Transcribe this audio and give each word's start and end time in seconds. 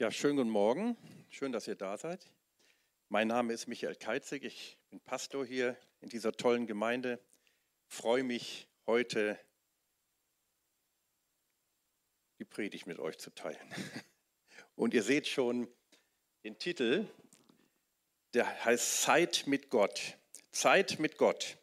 Ja, 0.00 0.10
schönen 0.10 0.38
guten 0.38 0.48
Morgen. 0.48 0.96
Schön, 1.28 1.52
dass 1.52 1.68
ihr 1.68 1.74
da 1.74 1.98
seid. 1.98 2.26
Mein 3.10 3.28
Name 3.28 3.52
ist 3.52 3.66
Michael 3.66 3.96
Keizig. 3.96 4.44
Ich 4.44 4.78
bin 4.88 4.98
Pastor 4.98 5.44
hier 5.44 5.76
in 6.00 6.08
dieser 6.08 6.32
tollen 6.32 6.66
Gemeinde. 6.66 7.20
Ich 7.86 7.96
freue 7.96 8.22
mich, 8.22 8.66
heute 8.86 9.38
die 12.38 12.46
Predigt 12.46 12.86
mit 12.86 12.98
euch 12.98 13.18
zu 13.18 13.28
teilen. 13.34 13.60
Und 14.74 14.94
ihr 14.94 15.02
seht 15.02 15.26
schon 15.26 15.68
den 16.44 16.58
Titel, 16.58 17.06
der 18.32 18.64
heißt 18.64 19.02
Zeit 19.02 19.46
mit 19.46 19.68
Gott. 19.68 20.16
Zeit 20.50 20.98
mit 20.98 21.18
Gott. 21.18 21.58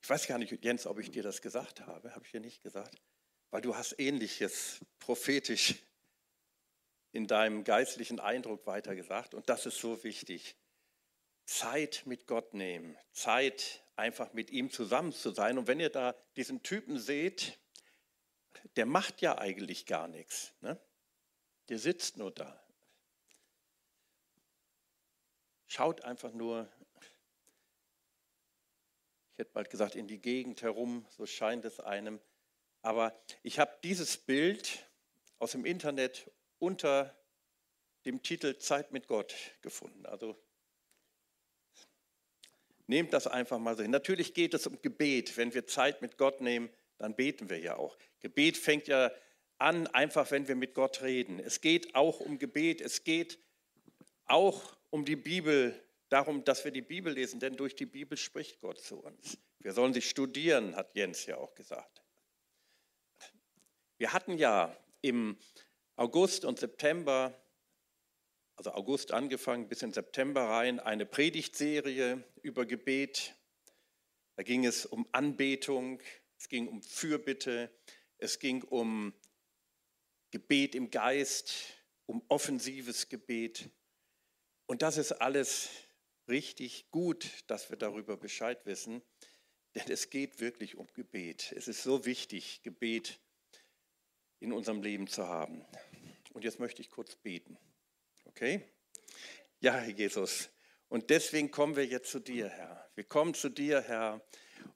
Ich 0.00 0.08
weiß 0.08 0.26
gar 0.26 0.38
nicht, 0.38 0.64
Jens, 0.64 0.86
ob 0.86 0.98
ich 1.00 1.10
dir 1.10 1.22
das 1.22 1.42
gesagt 1.42 1.82
habe. 1.82 2.14
Habe 2.14 2.24
ich 2.24 2.32
dir 2.32 2.40
nicht 2.40 2.62
gesagt? 2.62 2.96
Weil 3.50 3.60
du 3.60 3.76
hast 3.76 3.94
ähnliches 3.98 4.80
prophetisch 5.00 5.74
in 7.12 7.26
deinem 7.26 7.64
geistlichen 7.64 8.20
Eindruck 8.20 8.66
weitergesagt. 8.66 9.34
Und 9.34 9.48
das 9.48 9.66
ist 9.66 9.78
so 9.78 10.02
wichtig. 10.04 10.56
Zeit 11.44 12.02
mit 12.04 12.26
Gott 12.26 12.52
nehmen, 12.52 12.96
Zeit 13.12 13.82
einfach 13.96 14.32
mit 14.32 14.50
ihm 14.50 14.70
zusammen 14.70 15.12
zu 15.12 15.30
sein. 15.30 15.58
Und 15.58 15.66
wenn 15.66 15.80
ihr 15.80 15.90
da 15.90 16.14
diesen 16.36 16.62
Typen 16.62 16.98
seht, 16.98 17.58
der 18.76 18.86
macht 18.86 19.22
ja 19.22 19.38
eigentlich 19.38 19.86
gar 19.86 20.08
nichts. 20.08 20.52
Ne? 20.60 20.78
Der 21.68 21.78
sitzt 21.78 22.16
nur 22.16 22.30
da. 22.30 22.62
Schaut 25.66 26.02
einfach 26.02 26.32
nur, 26.32 26.70
ich 29.32 29.38
hätte 29.38 29.52
bald 29.52 29.70
gesagt, 29.70 29.94
in 29.94 30.06
die 30.06 30.20
Gegend 30.20 30.62
herum, 30.62 31.06
so 31.10 31.26
scheint 31.26 31.64
es 31.64 31.80
einem. 31.80 32.20
Aber 32.82 33.18
ich 33.42 33.58
habe 33.58 33.76
dieses 33.82 34.16
Bild 34.16 34.86
aus 35.38 35.52
dem 35.52 35.64
Internet 35.64 36.30
unter 36.58 37.16
dem 38.04 38.22
Titel 38.22 38.58
Zeit 38.58 38.92
mit 38.92 39.06
Gott 39.06 39.34
gefunden. 39.62 40.06
Also 40.06 40.36
nehmt 42.86 43.12
das 43.12 43.26
einfach 43.26 43.58
mal 43.58 43.76
so 43.76 43.82
hin. 43.82 43.90
Natürlich 43.90 44.34
geht 44.34 44.54
es 44.54 44.66
um 44.66 44.80
Gebet. 44.80 45.36
Wenn 45.36 45.54
wir 45.54 45.66
Zeit 45.66 46.02
mit 46.02 46.16
Gott 46.16 46.40
nehmen, 46.40 46.70
dann 46.96 47.14
beten 47.14 47.50
wir 47.50 47.58
ja 47.58 47.76
auch. 47.76 47.96
Gebet 48.20 48.56
fängt 48.56 48.88
ja 48.88 49.10
an, 49.58 49.86
einfach 49.88 50.30
wenn 50.30 50.48
wir 50.48 50.56
mit 50.56 50.74
Gott 50.74 51.02
reden. 51.02 51.38
Es 51.38 51.60
geht 51.60 51.94
auch 51.94 52.20
um 52.20 52.38
Gebet. 52.38 52.80
Es 52.80 53.04
geht 53.04 53.38
auch 54.24 54.76
um 54.90 55.04
die 55.04 55.16
Bibel, 55.16 55.80
darum, 56.08 56.44
dass 56.44 56.64
wir 56.64 56.72
die 56.72 56.82
Bibel 56.82 57.12
lesen, 57.12 57.40
denn 57.40 57.56
durch 57.56 57.74
die 57.74 57.86
Bibel 57.86 58.16
spricht 58.16 58.60
Gott 58.60 58.80
zu 58.80 58.98
uns. 59.00 59.38
Wir 59.58 59.72
sollen 59.72 59.92
sie 59.92 60.02
studieren, 60.02 60.76
hat 60.76 60.94
Jens 60.94 61.26
ja 61.26 61.36
auch 61.36 61.54
gesagt. 61.54 62.02
Wir 63.98 64.12
hatten 64.12 64.38
ja 64.38 64.76
im 65.00 65.36
August 65.98 66.44
und 66.44 66.60
September, 66.60 67.36
also 68.54 68.70
August 68.70 69.10
angefangen 69.10 69.68
bis 69.68 69.82
in 69.82 69.92
September 69.92 70.42
rein, 70.42 70.78
eine 70.78 71.04
Predigtserie 71.04 72.22
über 72.42 72.66
Gebet. 72.66 73.34
Da 74.36 74.44
ging 74.44 74.64
es 74.64 74.86
um 74.86 75.08
Anbetung, 75.10 76.00
es 76.38 76.48
ging 76.48 76.68
um 76.68 76.82
Fürbitte, 76.82 77.76
es 78.18 78.38
ging 78.38 78.62
um 78.62 79.12
Gebet 80.30 80.76
im 80.76 80.92
Geist, 80.92 81.54
um 82.06 82.24
offensives 82.28 83.08
Gebet. 83.08 83.68
Und 84.66 84.82
das 84.82 84.98
ist 84.98 85.10
alles 85.10 85.68
richtig 86.28 86.92
gut, 86.92 87.28
dass 87.48 87.70
wir 87.70 87.76
darüber 87.76 88.16
Bescheid 88.16 88.64
wissen, 88.66 89.02
denn 89.74 89.90
es 89.90 90.10
geht 90.10 90.38
wirklich 90.38 90.76
um 90.76 90.86
Gebet. 90.92 91.52
Es 91.56 91.66
ist 91.66 91.82
so 91.82 92.04
wichtig, 92.04 92.62
Gebet 92.62 93.18
in 94.40 94.52
unserem 94.52 94.82
Leben 94.82 95.08
zu 95.08 95.26
haben. 95.26 95.64
Und 96.32 96.44
jetzt 96.44 96.58
möchte 96.58 96.82
ich 96.82 96.90
kurz 96.90 97.16
beten. 97.16 97.58
Okay? 98.26 98.62
Ja, 99.60 99.74
Herr 99.74 99.92
Jesus. 99.92 100.50
Und 100.88 101.10
deswegen 101.10 101.50
kommen 101.50 101.76
wir 101.76 101.84
jetzt 101.86 102.10
zu 102.10 102.18
dir, 102.18 102.48
Herr. 102.48 102.88
Wir 102.94 103.04
kommen 103.04 103.34
zu 103.34 103.48
dir, 103.48 103.82
Herr. 103.82 104.22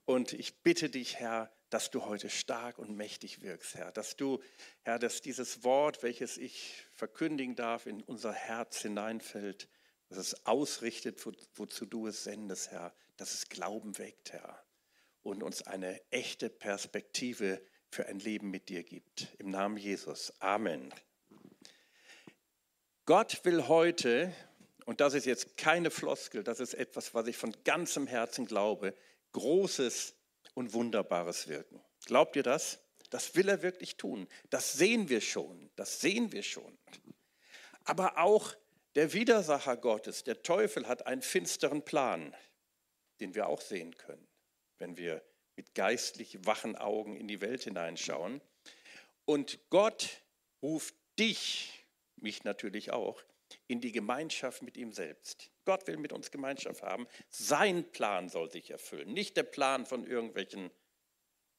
Und 0.04 0.32
ich 0.32 0.62
bitte 0.62 0.90
dich, 0.90 1.16
Herr, 1.16 1.50
dass 1.70 1.90
du 1.90 2.04
heute 2.04 2.28
stark 2.28 2.78
und 2.78 2.96
mächtig 2.96 3.40
wirkst, 3.40 3.76
Herr. 3.76 3.92
Dass 3.92 4.16
du, 4.16 4.42
Herr, 4.82 4.98
dass 4.98 5.22
dieses 5.22 5.64
Wort, 5.64 6.02
welches 6.02 6.36
ich 6.36 6.84
verkündigen 6.94 7.56
darf, 7.56 7.86
in 7.86 8.02
unser 8.02 8.32
Herz 8.32 8.82
hineinfällt, 8.82 9.68
dass 10.08 10.18
es 10.18 10.46
ausrichtet, 10.46 11.24
wo, 11.24 11.32
wozu 11.54 11.86
du 11.86 12.06
es 12.06 12.24
sendest, 12.24 12.70
Herr. 12.70 12.94
Dass 13.16 13.32
es 13.32 13.48
Glauben 13.48 13.96
weckt, 13.98 14.32
Herr. 14.32 14.62
Und 15.22 15.42
uns 15.42 15.62
eine 15.62 16.00
echte 16.10 16.50
Perspektive 16.50 17.62
für 17.88 18.06
ein 18.06 18.18
Leben 18.18 18.50
mit 18.50 18.68
dir 18.68 18.82
gibt. 18.82 19.28
Im 19.38 19.50
Namen 19.50 19.78
Jesus. 19.78 20.32
Amen. 20.40 20.92
Gott 23.04 23.44
will 23.44 23.66
heute, 23.66 24.32
und 24.84 25.00
das 25.00 25.14
ist 25.14 25.26
jetzt 25.26 25.56
keine 25.56 25.90
Floskel, 25.90 26.44
das 26.44 26.60
ist 26.60 26.74
etwas, 26.74 27.14
was 27.14 27.26
ich 27.26 27.36
von 27.36 27.52
ganzem 27.64 28.06
Herzen 28.06 28.46
glaube, 28.46 28.94
Großes 29.32 30.14
und 30.54 30.72
Wunderbares 30.72 31.48
wirken. 31.48 31.82
Glaubt 32.04 32.36
ihr 32.36 32.44
das? 32.44 32.78
Das 33.10 33.34
will 33.34 33.48
er 33.48 33.62
wirklich 33.62 33.96
tun. 33.96 34.28
Das 34.50 34.72
sehen 34.72 35.08
wir 35.08 35.20
schon. 35.20 35.70
Das 35.76 36.00
sehen 36.00 36.32
wir 36.32 36.42
schon. 36.42 36.78
Aber 37.84 38.18
auch 38.18 38.54
der 38.94 39.12
Widersacher 39.12 39.76
Gottes, 39.76 40.22
der 40.22 40.42
Teufel, 40.42 40.86
hat 40.86 41.06
einen 41.06 41.22
finsteren 41.22 41.84
Plan, 41.84 42.34
den 43.20 43.34
wir 43.34 43.48
auch 43.48 43.60
sehen 43.60 43.96
können, 43.96 44.28
wenn 44.78 44.96
wir 44.96 45.22
mit 45.56 45.74
geistlich 45.74 46.46
wachen 46.46 46.76
Augen 46.76 47.16
in 47.16 47.26
die 47.26 47.40
Welt 47.40 47.64
hineinschauen. 47.64 48.40
Und 49.24 49.58
Gott 49.70 50.22
ruft 50.62 50.94
dich 51.18 51.81
mich 52.22 52.44
natürlich 52.44 52.92
auch, 52.92 53.22
in 53.66 53.80
die 53.80 53.92
Gemeinschaft 53.92 54.62
mit 54.62 54.76
ihm 54.76 54.92
selbst. 54.92 55.50
Gott 55.64 55.86
will 55.86 55.98
mit 55.98 56.12
uns 56.12 56.30
Gemeinschaft 56.30 56.82
haben. 56.82 57.06
Sein 57.28 57.90
Plan 57.92 58.28
soll 58.28 58.50
sich 58.50 58.70
erfüllen, 58.70 59.12
nicht 59.12 59.36
der 59.36 59.42
Plan 59.42 59.84
von 59.84 60.06
irgendwelchen 60.06 60.70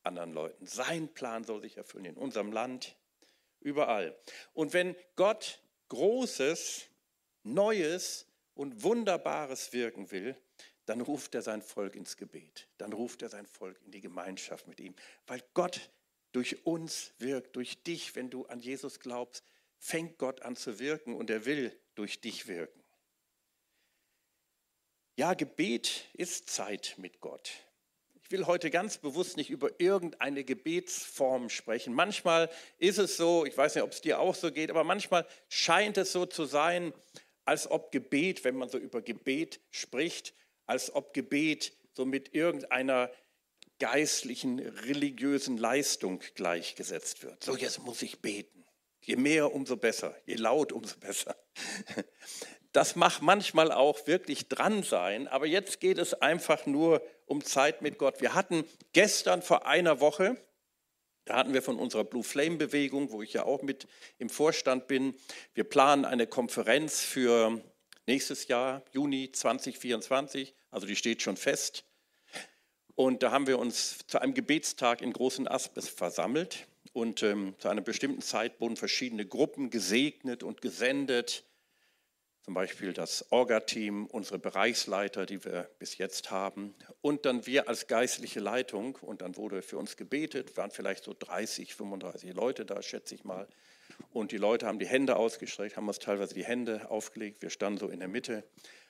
anderen 0.03 0.33
Leuten. 0.33 0.65
Sein 0.65 1.13
Plan 1.13 1.43
soll 1.43 1.61
sich 1.61 1.77
erfüllen 1.77 2.05
in 2.05 2.17
unserem 2.17 2.51
Land, 2.51 2.97
überall. 3.59 4.17
Und 4.53 4.73
wenn 4.73 4.95
Gott 5.15 5.61
Großes, 5.89 6.87
Neues 7.43 8.25
und 8.55 8.83
Wunderbares 8.83 9.73
wirken 9.73 10.11
will, 10.11 10.35
dann 10.85 11.01
ruft 11.01 11.35
er 11.35 11.41
sein 11.41 11.61
Volk 11.61 11.95
ins 11.95 12.17
Gebet. 12.17 12.67
Dann 12.77 12.93
ruft 12.93 13.21
er 13.21 13.29
sein 13.29 13.45
Volk 13.45 13.79
in 13.83 13.91
die 13.91 14.01
Gemeinschaft 14.01 14.67
mit 14.67 14.79
ihm. 14.79 14.95
Weil 15.27 15.41
Gott 15.53 15.91
durch 16.33 16.65
uns 16.65 17.13
wirkt, 17.19 17.55
durch 17.55 17.83
dich, 17.83 18.15
wenn 18.15 18.29
du 18.29 18.45
an 18.47 18.59
Jesus 18.59 18.99
glaubst, 18.99 19.45
fängt 19.83 20.17
Gott 20.17 20.41
an 20.43 20.55
zu 20.55 20.79
wirken 20.79 21.13
und 21.13 21.29
er 21.29 21.45
will 21.45 21.77
durch 21.95 22.21
dich 22.21 22.47
wirken. 22.47 22.81
Ja, 25.17 25.33
Gebet 25.33 26.05
ist 26.13 26.49
Zeit 26.49 26.95
mit 26.97 27.19
Gott. 27.19 27.51
Ich 28.23 28.31
will 28.31 28.47
heute 28.47 28.71
ganz 28.71 28.97
bewusst 28.97 29.35
nicht 29.35 29.49
über 29.49 29.79
irgendeine 29.81 30.45
Gebetsform 30.45 31.49
sprechen. 31.49 31.93
Manchmal 31.93 32.49
ist 32.77 32.97
es 32.97 33.17
so, 33.17 33.45
ich 33.45 33.57
weiß 33.57 33.75
nicht, 33.75 33.83
ob 33.83 33.91
es 33.91 33.99
dir 33.99 34.19
auch 34.19 34.35
so 34.35 34.53
geht, 34.53 34.71
aber 34.71 34.85
manchmal 34.85 35.27
scheint 35.49 35.97
es 35.97 36.13
so 36.13 36.25
zu 36.25 36.45
sein, 36.45 36.93
als 37.43 37.69
ob 37.69 37.91
Gebet, 37.91 38.45
wenn 38.45 38.55
man 38.55 38.69
so 38.69 38.77
über 38.77 39.01
Gebet 39.01 39.59
spricht, 39.69 40.33
als 40.65 40.95
ob 40.95 41.13
Gebet 41.13 41.73
so 41.91 42.05
mit 42.05 42.33
irgendeiner 42.33 43.11
geistlichen, 43.79 44.59
religiösen 44.59 45.57
Leistung 45.57 46.23
gleichgesetzt 46.35 47.21
wird. 47.21 47.43
So, 47.43 47.57
jetzt 47.57 47.79
muss 47.79 48.01
ich 48.01 48.21
beten. 48.21 48.62
Je 49.05 49.15
mehr, 49.17 49.53
umso 49.53 49.77
besser. 49.77 50.15
Je 50.25 50.35
laut, 50.35 50.71
umso 50.71 50.97
besser. 50.97 51.35
Das 52.71 52.95
mag 52.95 53.21
manchmal 53.21 53.71
auch 53.71 54.07
wirklich 54.07 54.47
dran 54.49 54.81
sein, 54.81 55.27
aber 55.27 55.45
jetzt 55.45 55.79
geht 55.79 55.99
es 55.99 56.15
einfach 56.15 56.65
nur 56.65 57.03
um 57.27 57.43
Zeit 57.43 57.83
mit 57.83 57.99
Gott. 57.99 58.19
Wir 58.19 58.33
hatten 58.33 58.65
gestern 58.93 59.43
vor 59.43 59.67
einer 59.67 59.99
Woche, 59.99 60.37
da 61.25 61.35
hatten 61.35 61.53
wir 61.53 61.61
von 61.61 61.77
unserer 61.77 62.03
Blue 62.03 62.23
Flame 62.23 62.57
Bewegung, 62.57 63.11
wo 63.11 63.21
ich 63.21 63.33
ja 63.33 63.43
auch 63.43 63.61
mit 63.61 63.85
im 64.17 64.27
Vorstand 64.27 64.87
bin, 64.87 65.13
wir 65.53 65.65
planen 65.65 66.03
eine 66.03 66.25
Konferenz 66.25 67.01
für 67.01 67.61
nächstes 68.07 68.47
Jahr, 68.47 68.83
Juni 68.91 69.31
2024, 69.31 70.55
also 70.71 70.87
die 70.87 70.95
steht 70.95 71.21
schon 71.21 71.37
fest. 71.37 71.85
Und 72.95 73.21
da 73.21 73.29
haben 73.29 73.45
wir 73.45 73.59
uns 73.59 73.99
zu 74.07 74.19
einem 74.19 74.33
Gebetstag 74.33 75.01
in 75.01 75.13
Großen 75.13 75.47
Aspes 75.47 75.89
versammelt. 75.89 76.67
Und 76.93 77.23
ähm, 77.23 77.55
zu 77.57 77.69
einer 77.69 77.81
bestimmten 77.81 78.21
Zeit 78.21 78.61
wurden 78.61 78.77
verschiedene 78.77 79.25
Gruppen 79.25 79.71
gesegnet 79.71 80.43
und 80.43 80.61
gesendet. 80.61 81.43
Zum 82.43 82.53
Beispiel 82.53 82.93
das 82.93 83.31
Orga-Team, 83.31 84.05
unsere 84.05 84.37
Bereichsleiter, 84.37 85.25
die 85.25 85.43
wir 85.43 85.69
bis 85.79 85.97
jetzt 85.97 86.29
haben. 86.29 86.75
Und 87.01 87.25
dann 87.25 87.45
wir 87.47 87.67
als 87.67 87.87
geistliche 87.87 88.39
Leitung. 88.39 88.97
Und 89.01 89.21
dann 89.21 89.37
wurde 89.37 89.61
für 89.61 89.77
uns 89.77 89.97
gebetet, 89.97 90.55
waren 90.55 90.69
vielleicht 90.69 91.03
so 91.03 91.15
30, 91.17 91.73
35 91.73 92.33
Leute 92.33 92.65
da, 92.65 92.81
schätze 92.81 93.15
ich 93.15 93.23
mal. 93.23 93.47
Und 94.11 94.31
die 94.31 94.37
Leute 94.37 94.67
haben 94.67 94.79
die 94.79 94.85
Hände 94.85 95.15
ausgestreckt, 95.15 95.77
haben 95.77 95.87
uns 95.87 95.99
teilweise 95.99 96.35
die 96.35 96.45
Hände 96.45 96.91
aufgelegt. 96.91 97.41
Wir 97.41 97.49
standen 97.49 97.79
so 97.79 97.87
in 97.87 97.99
der 97.99 98.07
Mitte. 98.07 98.43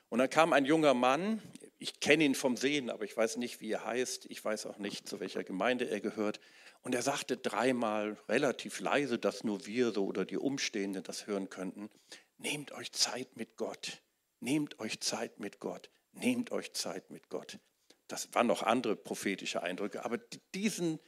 Und 0.09 0.19
dann 0.19 0.29
kam 0.29 0.51
ein 0.51 0.65
junger 0.65 0.93
Mann, 0.93 1.41
ich 1.83 1.99
kenne 1.99 2.23
ihn 2.23 2.33
vom 2.33 2.55
Sehen, 2.55 2.89
aber 2.89 3.03
ich 3.03 3.17
weiß 3.17 3.35
nicht, 3.35 3.59
wie 3.59 3.71
er 3.71 3.83
heißt, 3.83 4.27
ich 4.29 4.43
weiß 4.43 4.67
auch 4.67 4.77
nicht, 4.77 5.05
zu 5.05 5.19
welcher 5.19 5.43
Gemeinde 5.43 5.89
er 5.89 5.99
gehört. 5.99 6.39
Und 6.81 6.95
er 6.95 7.01
sagte 7.01 7.35
dreimal 7.35 8.17
relativ 8.29 8.79
leise, 8.79 9.19
dass 9.19 9.43
nur 9.43 9.65
wir 9.65 9.91
so 9.91 10.05
oder 10.05 10.23
die 10.23 10.37
Umstehenden 10.37 11.03
das 11.03 11.27
hören 11.27 11.49
könnten. 11.49 11.89
Nehmt 12.37 12.71
euch 12.71 12.93
Zeit 12.93 13.35
mit 13.35 13.57
Gott. 13.57 14.01
Nehmt 14.39 14.79
euch 14.79 15.01
Zeit 15.01 15.41
mit 15.41 15.59
Gott. 15.59 15.89
Nehmt 16.13 16.53
euch 16.53 16.71
Zeit 16.71 17.11
mit 17.11 17.27
Gott. 17.27 17.59
Das 18.07 18.33
waren 18.33 18.47
noch 18.47 18.63
andere 18.63 18.95
prophetische 18.95 19.61
Eindrücke, 19.61 20.05
aber 20.05 20.19
diesen, 20.55 20.99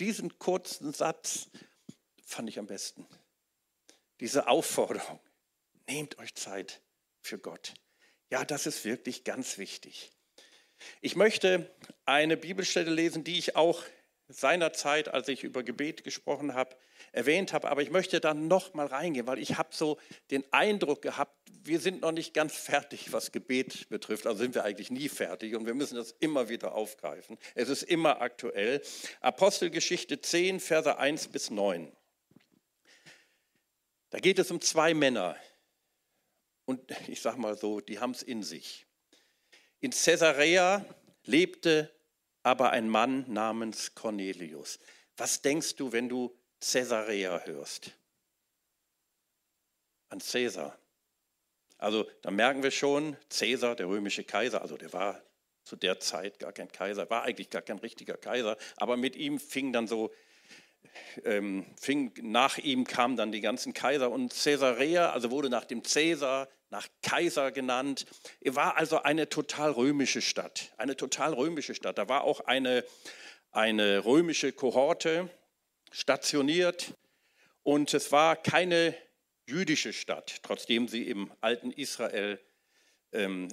diesen 0.00 0.40
kurzen 0.40 0.92
Satz 0.92 1.48
fand 2.26 2.48
ich 2.48 2.58
am 2.58 2.66
besten. 2.66 3.06
Diese 4.18 4.48
Aufforderung. 4.48 5.20
Nehmt 5.86 6.18
euch 6.18 6.34
Zeit 6.34 6.82
für 7.20 7.38
Gott. 7.38 7.74
Ja, 8.30 8.44
das 8.44 8.66
ist 8.66 8.84
wirklich 8.84 9.22
ganz 9.22 9.58
wichtig. 9.58 10.10
Ich 11.00 11.16
möchte 11.16 11.70
eine 12.04 12.36
Bibelstelle 12.36 12.90
lesen, 12.90 13.24
die 13.24 13.38
ich 13.38 13.56
auch 13.56 13.82
seinerzeit, 14.28 15.08
als 15.08 15.28
ich 15.28 15.44
über 15.44 15.62
Gebet 15.62 16.04
gesprochen 16.04 16.54
habe, 16.54 16.76
erwähnt 17.12 17.52
habe. 17.52 17.70
Aber 17.70 17.82
ich 17.82 17.90
möchte 17.90 18.20
da 18.20 18.34
noch 18.34 18.74
mal 18.74 18.86
reingehen, 18.86 19.26
weil 19.26 19.38
ich 19.38 19.58
habe 19.58 19.70
so 19.72 19.98
den 20.30 20.44
Eindruck 20.52 21.02
gehabt, 21.02 21.36
wir 21.62 21.80
sind 21.80 22.02
noch 22.02 22.12
nicht 22.12 22.34
ganz 22.34 22.54
fertig, 22.54 23.12
was 23.12 23.32
Gebet 23.32 23.88
betrifft. 23.88 24.26
Also 24.26 24.42
sind 24.42 24.54
wir 24.54 24.64
eigentlich 24.64 24.90
nie 24.90 25.08
fertig 25.08 25.54
und 25.54 25.66
wir 25.66 25.74
müssen 25.74 25.96
das 25.96 26.12
immer 26.20 26.48
wieder 26.48 26.74
aufgreifen. 26.74 27.38
Es 27.54 27.68
ist 27.68 27.82
immer 27.82 28.20
aktuell. 28.20 28.82
Apostelgeschichte 29.20 30.20
10, 30.20 30.60
Verse 30.60 30.98
1 30.98 31.28
bis 31.28 31.50
9. 31.50 31.90
Da 34.10 34.18
geht 34.18 34.38
es 34.38 34.50
um 34.50 34.60
zwei 34.60 34.94
Männer. 34.94 35.36
Und 36.66 36.80
ich 37.08 37.20
sage 37.20 37.40
mal 37.40 37.56
so, 37.56 37.80
die 37.80 37.98
haben 37.98 38.12
es 38.12 38.22
in 38.22 38.42
sich. 38.42 38.86
In 39.84 39.90
Caesarea 39.90 40.82
lebte 41.26 41.94
aber 42.42 42.70
ein 42.70 42.88
Mann 42.88 43.30
namens 43.30 43.94
Cornelius. 43.94 44.78
Was 45.18 45.42
denkst 45.42 45.76
du, 45.76 45.92
wenn 45.92 46.08
du 46.08 46.34
Caesarea 46.58 47.44
hörst? 47.44 47.90
An 50.08 50.20
Caesar. 50.20 50.78
Also 51.76 52.08
da 52.22 52.30
merken 52.30 52.62
wir 52.62 52.70
schon, 52.70 53.18
Caesar, 53.28 53.76
der 53.76 53.86
römische 53.86 54.24
Kaiser, 54.24 54.62
also 54.62 54.78
der 54.78 54.90
war 54.94 55.22
zu 55.64 55.76
der 55.76 56.00
Zeit 56.00 56.38
gar 56.38 56.54
kein 56.54 56.72
Kaiser, 56.72 57.10
war 57.10 57.24
eigentlich 57.24 57.50
gar 57.50 57.60
kein 57.60 57.78
richtiger 57.78 58.16
Kaiser, 58.16 58.56
aber 58.78 58.96
mit 58.96 59.16
ihm 59.16 59.38
fing 59.38 59.70
dann 59.74 59.86
so, 59.86 60.14
ähm, 61.24 61.66
fing, 61.78 62.14
nach 62.22 62.56
ihm 62.56 62.84
kamen 62.84 63.18
dann 63.18 63.32
die 63.32 63.42
ganzen 63.42 63.74
Kaiser 63.74 64.10
und 64.10 64.32
Caesarea, 64.32 65.10
also 65.10 65.30
wurde 65.30 65.50
nach 65.50 65.66
dem 65.66 65.82
Caesar, 65.82 66.48
nach 66.74 66.88
Kaiser 67.02 67.52
genannt. 67.52 68.04
Er 68.40 68.56
war 68.56 68.76
also 68.76 69.00
eine 69.00 69.28
total 69.28 69.70
römische 69.70 70.20
Stadt, 70.20 70.72
eine 70.76 70.96
total 70.96 71.32
römische 71.32 71.72
Stadt. 71.72 71.98
Da 71.98 72.08
war 72.08 72.24
auch 72.24 72.40
eine, 72.40 72.84
eine 73.52 74.04
römische 74.04 74.50
Kohorte 74.50 75.30
stationiert 75.92 76.94
und 77.62 77.94
es 77.94 78.10
war 78.10 78.34
keine 78.34 78.92
jüdische 79.46 79.92
Stadt, 79.92 80.40
trotzdem 80.42 80.88
sie 80.88 81.06
im 81.06 81.30
alten 81.40 81.70
Israel 81.70 82.40
ähm, 83.14 83.48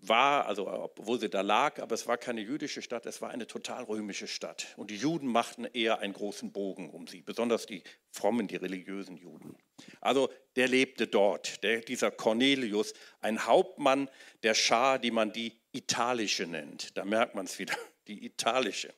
war, 0.00 0.46
also 0.46 0.66
obwohl 0.68 1.20
sie 1.20 1.30
da 1.30 1.42
lag, 1.42 1.80
aber 1.80 1.94
es 1.94 2.06
war 2.06 2.18
keine 2.18 2.40
jüdische 2.40 2.82
Stadt, 2.82 3.06
es 3.06 3.22
war 3.22 3.30
eine 3.30 3.46
total 3.46 3.84
römische 3.84 4.26
Stadt. 4.26 4.74
Und 4.76 4.90
die 4.90 4.96
Juden 4.96 5.28
machten 5.28 5.64
eher 5.64 6.00
einen 6.00 6.12
großen 6.12 6.52
Bogen 6.52 6.90
um 6.90 7.06
sie, 7.06 7.22
besonders 7.22 7.66
die 7.66 7.82
frommen, 8.10 8.48
die 8.48 8.56
religiösen 8.56 9.16
Juden. 9.16 9.56
Also 10.00 10.30
der 10.56 10.68
lebte 10.68 11.06
dort, 11.06 11.62
der, 11.62 11.80
dieser 11.80 12.10
Cornelius, 12.10 12.94
ein 13.20 13.46
Hauptmann 13.46 14.10
der 14.42 14.54
Schar, 14.54 14.98
die 14.98 15.12
man 15.12 15.32
die 15.32 15.60
italische 15.72 16.46
nennt. 16.46 16.96
Da 16.96 17.04
merkt 17.04 17.34
man 17.34 17.46
es 17.46 17.58
wieder, 17.58 17.76
die 18.08 18.24
italische. 18.24 18.92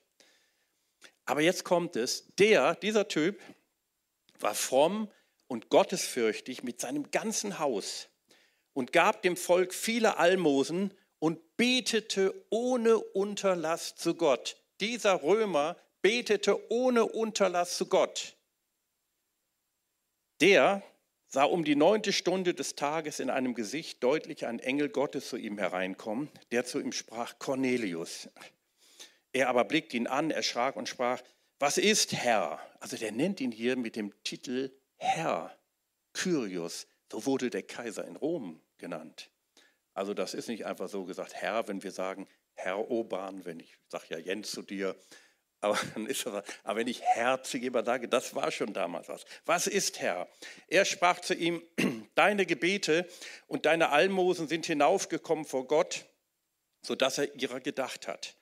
Aber 1.27 1.41
jetzt 1.41 1.65
kommt 1.65 1.97
es, 1.97 2.33
der, 2.39 2.75
dieser 2.77 3.09
Typ, 3.09 3.41
war 4.39 4.55
fromm 4.55 5.11
und 5.47 5.69
gottesfürchtig 5.69 6.63
mit 6.63 6.81
seinem 6.81 7.11
ganzen 7.11 7.59
Haus 7.59 8.09
und 8.75 8.93
gab 8.93 9.23
dem 9.23 9.37
Volk 9.37 9.73
viele 9.73 10.19
Almosen 10.19 10.93
und 11.19 11.57
betete 11.57 12.35
ohne 12.51 12.99
Unterlass 12.99 13.95
zu 13.97 14.15
Gott. 14.15 14.57
Dieser 14.81 15.23
Römer 15.23 15.77
betete 16.03 16.71
ohne 16.71 17.07
Unterlass 17.07 17.79
zu 17.79 17.87
Gott. 17.87 18.37
Der 20.41 20.83
sah 21.29 21.45
um 21.45 21.65
die 21.65 21.77
neunte 21.77 22.13
Stunde 22.13 22.53
des 22.53 22.75
Tages 22.77 23.21
in 23.21 23.31
einem 23.31 23.55
Gesicht 23.55 24.03
deutlich 24.03 24.47
ein 24.47 24.59
Engel 24.59 24.89
Gottes 24.89 25.29
zu 25.29 25.37
ihm 25.37 25.59
hereinkommen, 25.59 26.29
der 26.53 26.65
zu 26.65 26.79
ihm 26.79 26.93
sprach, 26.93 27.39
Cornelius. 27.39 28.29
Er 29.33 29.49
aber 29.49 29.65
blickte 29.65 29.97
ihn 29.97 30.07
an, 30.07 30.31
erschrak 30.31 30.77
und 30.77 30.89
sprach, 30.89 31.23
was 31.59 31.79
ist 31.79 32.13
Herr? 32.13 32.61
Also 32.81 32.97
der 32.97 33.13
nennt 33.13 33.41
ihn 33.41 33.53
hier 33.53 33.77
mit 33.77 33.97
dem 33.97 34.13
Titel 34.25 34.71
Herr, 34.97 35.57
Kyrios. 36.13 36.87
So 37.11 37.27
wurde 37.27 37.49
der 37.49 37.63
Kaiser 37.63 38.05
in 38.07 38.17
Rom 38.17 38.61
genannt. 38.79 39.31
Also 39.93 40.15
das 40.15 40.35
ist 40.35 40.49
nicht 40.49 40.67
einfach 40.67 40.89
so 40.89 41.05
gesagt, 41.05 41.35
Herr, 41.35 41.69
wenn 41.69 41.83
wir 41.83 41.93
sagen, 41.93 42.27
Herr 42.55 42.91
Oban, 42.91 43.45
wenn 43.45 43.61
ich 43.61 43.77
sage 43.89 44.07
ja 44.11 44.19
Jens 44.19 44.51
zu 44.51 44.63
dir, 44.63 44.97
aber, 45.61 45.79
dann 45.95 46.07
ist 46.07 46.27
das, 46.27 46.45
aber 46.63 46.81
wenn 46.81 46.89
ich 46.89 47.01
Herr 47.03 47.43
zu 47.43 47.59
jemand 47.59 47.87
sage, 47.87 48.09
das 48.09 48.35
war 48.35 48.51
schon 48.51 48.73
damals 48.73 49.09
was. 49.09 49.25
Was 49.47 49.67
ist 49.67 50.01
Herr? 50.01 50.29
Er 50.69 50.85
sprach 50.85 51.21
zu 51.21 51.35
ihm, 51.35 51.63
deine 52.15 52.47
Gebete 52.47 53.09
und 53.47 53.67
deine 53.67 53.91
Almosen 53.91 54.49
sind 54.49 54.67
hinaufgekommen 54.67 55.45
vor 55.45 55.67
Gott, 55.67 56.07
sodass 56.83 57.19
er 57.19 57.35
ihrer 57.35 57.61
gedacht 57.61 58.09
hat. 58.09 58.37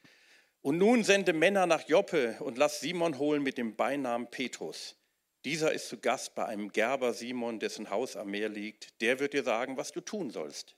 Und 0.63 0.79
nun 0.79 1.05
sende 1.05 1.33
Männer 1.33 1.67
nach 1.67 1.89
Joppe 1.89 2.37
und 2.41 2.57
lass 2.57 2.81
Simon 2.81 3.19
holen 3.19 3.43
mit 3.43 3.59
dem 3.59 3.77
Beinamen 3.77 4.31
Petrus. 4.31 4.97
Dieser 5.45 5.73
ist 5.73 5.89
zu 5.89 5.99
Gast 5.99 6.37
bei 6.37 6.47
einem 6.47 6.71
Gerber 6.71 7.15
Simon, 7.15 7.59
dessen 7.59 7.91
Haus 7.91 8.17
am 8.17 8.31
Meer 8.31 8.49
liegt. 8.49 9.01
Der 9.01 9.19
wird 9.19 9.33
dir 9.33 9.43
sagen, 9.43 9.77
was 9.77 9.91
du 9.91 10.01
tun 10.01 10.31
sollst. 10.31 10.77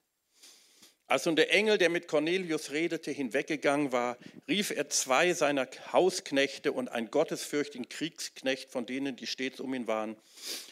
Als 1.06 1.26
nun 1.26 1.36
der 1.36 1.52
Engel, 1.52 1.76
der 1.76 1.90
mit 1.90 2.08
Cornelius 2.08 2.70
redete, 2.70 3.10
hinweggegangen 3.10 3.92
war, 3.92 4.16
rief 4.48 4.70
er 4.70 4.88
zwei 4.88 5.34
seiner 5.34 5.68
Hausknechte 5.92 6.72
und 6.72 6.88
einen 6.88 7.10
gottesfürchtigen 7.10 7.90
Kriegsknecht 7.90 8.70
von 8.70 8.86
denen, 8.86 9.16
die 9.16 9.26
stets 9.26 9.60
um 9.60 9.74
ihn 9.74 9.86
waren, 9.86 10.16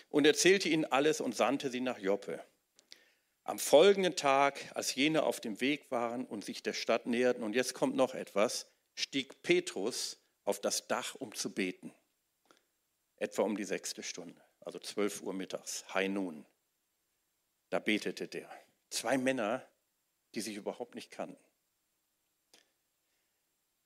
und 0.09 0.27
erzählte 0.27 0.71
ihnen 0.71 0.87
alles 0.87 1.21
und 1.21 1.37
sandte 1.37 1.71
sie 1.71 1.81
nach 1.81 1.99
Joppe. 1.99 2.43
Am 3.44 3.59
folgenden 3.59 4.17
Tag, 4.17 4.59
als 4.75 4.94
jene 4.94 5.25
auf 5.25 5.41
dem 5.41 5.61
Weg 5.61 5.91
waren 5.91 6.25
und 6.25 6.47
sich 6.47 6.62
der 6.62 6.73
Stadt 6.73 7.05
näherten, 7.05 7.43
und 7.43 7.55
jetzt 7.55 7.75
kommt 7.75 7.94
noch 7.94 8.15
etwas, 8.15 8.69
stieg 8.94 9.43
Petrus 9.43 10.19
auf 10.44 10.61
das 10.61 10.87
Dach, 10.89 11.15
um 11.15 11.35
zu 11.35 11.53
beten 11.53 11.93
etwa 13.22 13.42
um 13.42 13.56
die 13.56 13.64
sechste 13.64 14.02
Stunde, 14.02 14.42
also 14.60 14.80
12 14.80 15.22
Uhr 15.22 15.32
mittags, 15.32 15.84
High 15.94 16.10
Noon. 16.10 16.44
Da 17.70 17.79
betete 17.79 18.26
der. 18.26 18.50
Zwei 18.91 19.17
Männer, 19.17 19.67
die 20.34 20.41
sich 20.41 20.56
überhaupt 20.56 20.96
nicht 20.96 21.12
kannten. 21.12 21.43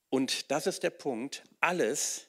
Und 0.09 0.51
das 0.51 0.67
ist 0.67 0.83
der 0.83 0.91
Punkt, 0.91 1.45
alles, 1.61 2.29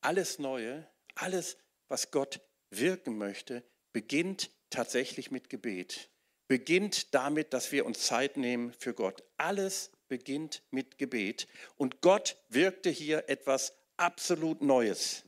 alles 0.00 0.40
Neue, 0.40 0.90
alles, 1.14 1.56
was 1.86 2.10
Gott 2.10 2.40
wirken 2.70 3.16
möchte, 3.16 3.62
beginnt 3.92 4.50
tatsächlich 4.70 5.30
mit 5.30 5.48
Gebet. 5.48 6.10
Beginnt 6.48 7.14
damit, 7.14 7.52
dass 7.52 7.70
wir 7.70 7.86
uns 7.86 8.06
Zeit 8.06 8.36
nehmen 8.36 8.72
für 8.72 8.92
Gott. 8.92 9.22
Alles 9.36 9.92
beginnt 10.08 10.62
mit 10.72 10.98
Gebet. 10.98 11.46
Und 11.76 12.00
Gott 12.00 12.36
wirkte 12.48 12.90
hier 12.90 13.28
etwas 13.28 13.72
absolut 13.96 14.60
Neues. 14.60 15.24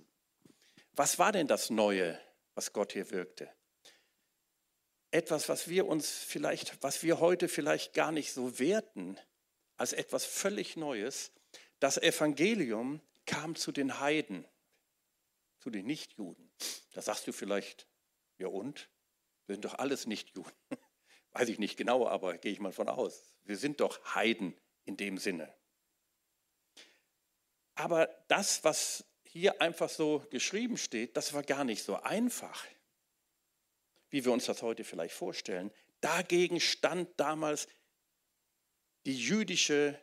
Was 0.97 1.19
war 1.19 1.31
denn 1.31 1.47
das 1.47 1.69
Neue, 1.69 2.19
was 2.55 2.73
Gott 2.73 2.95
hier 2.95 3.11
wirkte? 3.11 3.53
Etwas, 5.11 5.49
was 5.51 5.69
wir 5.69 5.87
uns 5.87 6.11
vielleicht, 6.11 6.83
was 6.83 7.03
wir 7.03 7.21
heute 7.21 7.49
vielleicht 7.49 7.93
gar 7.93 8.13
nicht 8.13 8.33
so 8.33 8.59
werten, 8.59 9.19
als 9.77 9.93
etwas 9.93 10.25
völlig 10.25 10.77
Neues. 10.77 11.33
Das 11.81 11.99
Evangelium 11.99 13.03
kam 13.27 13.57
zu 13.57 13.73
den 13.73 14.01
Heiden, 14.01 14.47
zu 15.59 15.69
den 15.69 15.87
Nichtjuden. 15.87 16.51
Da 16.93 17.03
sagst 17.03 17.27
du 17.27 17.33
vielleicht, 17.33 17.87
ja 18.39 18.49
und? 18.49 18.89
Wir 19.47 19.55
sind 19.55 19.67
doch 19.67 19.75
alles 19.75 20.07
Nichtjuden. 20.07 20.53
Weiß 21.33 21.51
ich 21.51 21.59
nicht 21.59 21.77
genau, 21.77 22.09
aber 22.09 22.39
gehe 22.39 22.53
ich 22.53 22.59
mal 22.59 22.73
von 22.73 22.89
aus. 22.89 23.35
Wir 23.45 23.59
sind 23.59 23.81
doch 23.81 24.15
Heiden 24.15 24.59
in 24.85 24.97
dem 24.97 25.19
Sinne. 25.19 25.55
Aber 27.75 28.07
das, 28.29 28.65
was 28.65 29.05
hier 29.39 29.61
einfach 29.61 29.89
so 29.89 30.25
geschrieben 30.31 30.77
steht, 30.77 31.17
das 31.17 31.33
war 31.33 31.43
gar 31.43 31.65
nicht 31.65 31.83
so 31.83 31.97
einfach, 31.97 32.65
wie 34.11 34.25
wir 34.25 34.33
uns 34.33 34.47
das 34.47 34.63
heute 34.63 34.85
vielleicht 34.85 35.15
vorstellen. 35.15 35.71
Dagegen 36.01 36.61
stand 36.61 37.09
damals 37.19 37.69
die 39.05 39.17
jüdische 39.17 40.01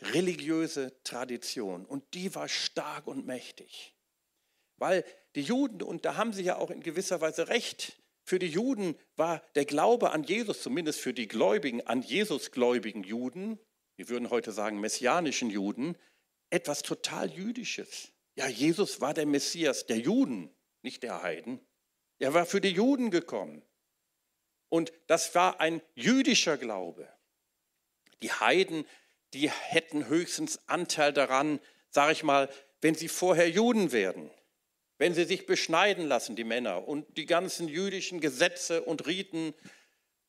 religiöse 0.00 1.02
Tradition 1.02 1.84
und 1.84 2.14
die 2.14 2.34
war 2.34 2.48
stark 2.48 3.06
und 3.06 3.26
mächtig. 3.26 3.94
Weil 4.76 5.04
die 5.34 5.42
Juden, 5.42 5.82
und 5.82 6.04
da 6.04 6.16
haben 6.16 6.32
sie 6.32 6.44
ja 6.44 6.56
auch 6.56 6.70
in 6.70 6.82
gewisser 6.82 7.20
Weise 7.20 7.48
recht, 7.48 8.00
für 8.22 8.38
die 8.38 8.48
Juden 8.48 8.96
war 9.16 9.42
der 9.54 9.64
Glaube 9.64 10.10
an 10.12 10.22
Jesus, 10.22 10.62
zumindest 10.62 11.00
für 11.00 11.14
die 11.14 11.26
Gläubigen, 11.26 11.86
an 11.86 12.02
Jesus 12.02 12.50
gläubigen 12.52 13.02
Juden, 13.02 13.58
wir 13.96 14.08
würden 14.08 14.30
heute 14.30 14.52
sagen 14.52 14.80
messianischen 14.80 15.50
Juden, 15.50 15.96
etwas 16.50 16.82
total 16.82 17.30
Jüdisches. 17.30 18.12
Ja, 18.34 18.46
Jesus 18.46 19.00
war 19.00 19.14
der 19.14 19.26
Messias 19.26 19.86
der 19.86 19.98
Juden, 19.98 20.54
nicht 20.82 21.02
der 21.02 21.22
Heiden. 21.22 21.60
Er 22.18 22.34
war 22.34 22.46
für 22.46 22.60
die 22.60 22.70
Juden 22.70 23.10
gekommen. 23.10 23.62
Und 24.68 24.92
das 25.06 25.34
war 25.34 25.60
ein 25.60 25.82
jüdischer 25.94 26.58
Glaube. 26.58 27.08
Die 28.22 28.32
Heiden, 28.32 28.86
die 29.32 29.50
hätten 29.50 30.08
höchstens 30.08 30.60
Anteil 30.66 31.12
daran, 31.12 31.60
sage 31.90 32.12
ich 32.12 32.22
mal, 32.22 32.48
wenn 32.80 32.94
sie 32.94 33.08
vorher 33.08 33.48
Juden 33.48 33.92
werden, 33.92 34.30
wenn 34.98 35.14
sie 35.14 35.24
sich 35.24 35.46
beschneiden 35.46 36.06
lassen, 36.06 36.36
die 36.36 36.44
Männer, 36.44 36.86
und 36.86 37.16
die 37.16 37.26
ganzen 37.26 37.68
jüdischen 37.68 38.20
Gesetze 38.20 38.82
und 38.82 39.06
Riten 39.06 39.54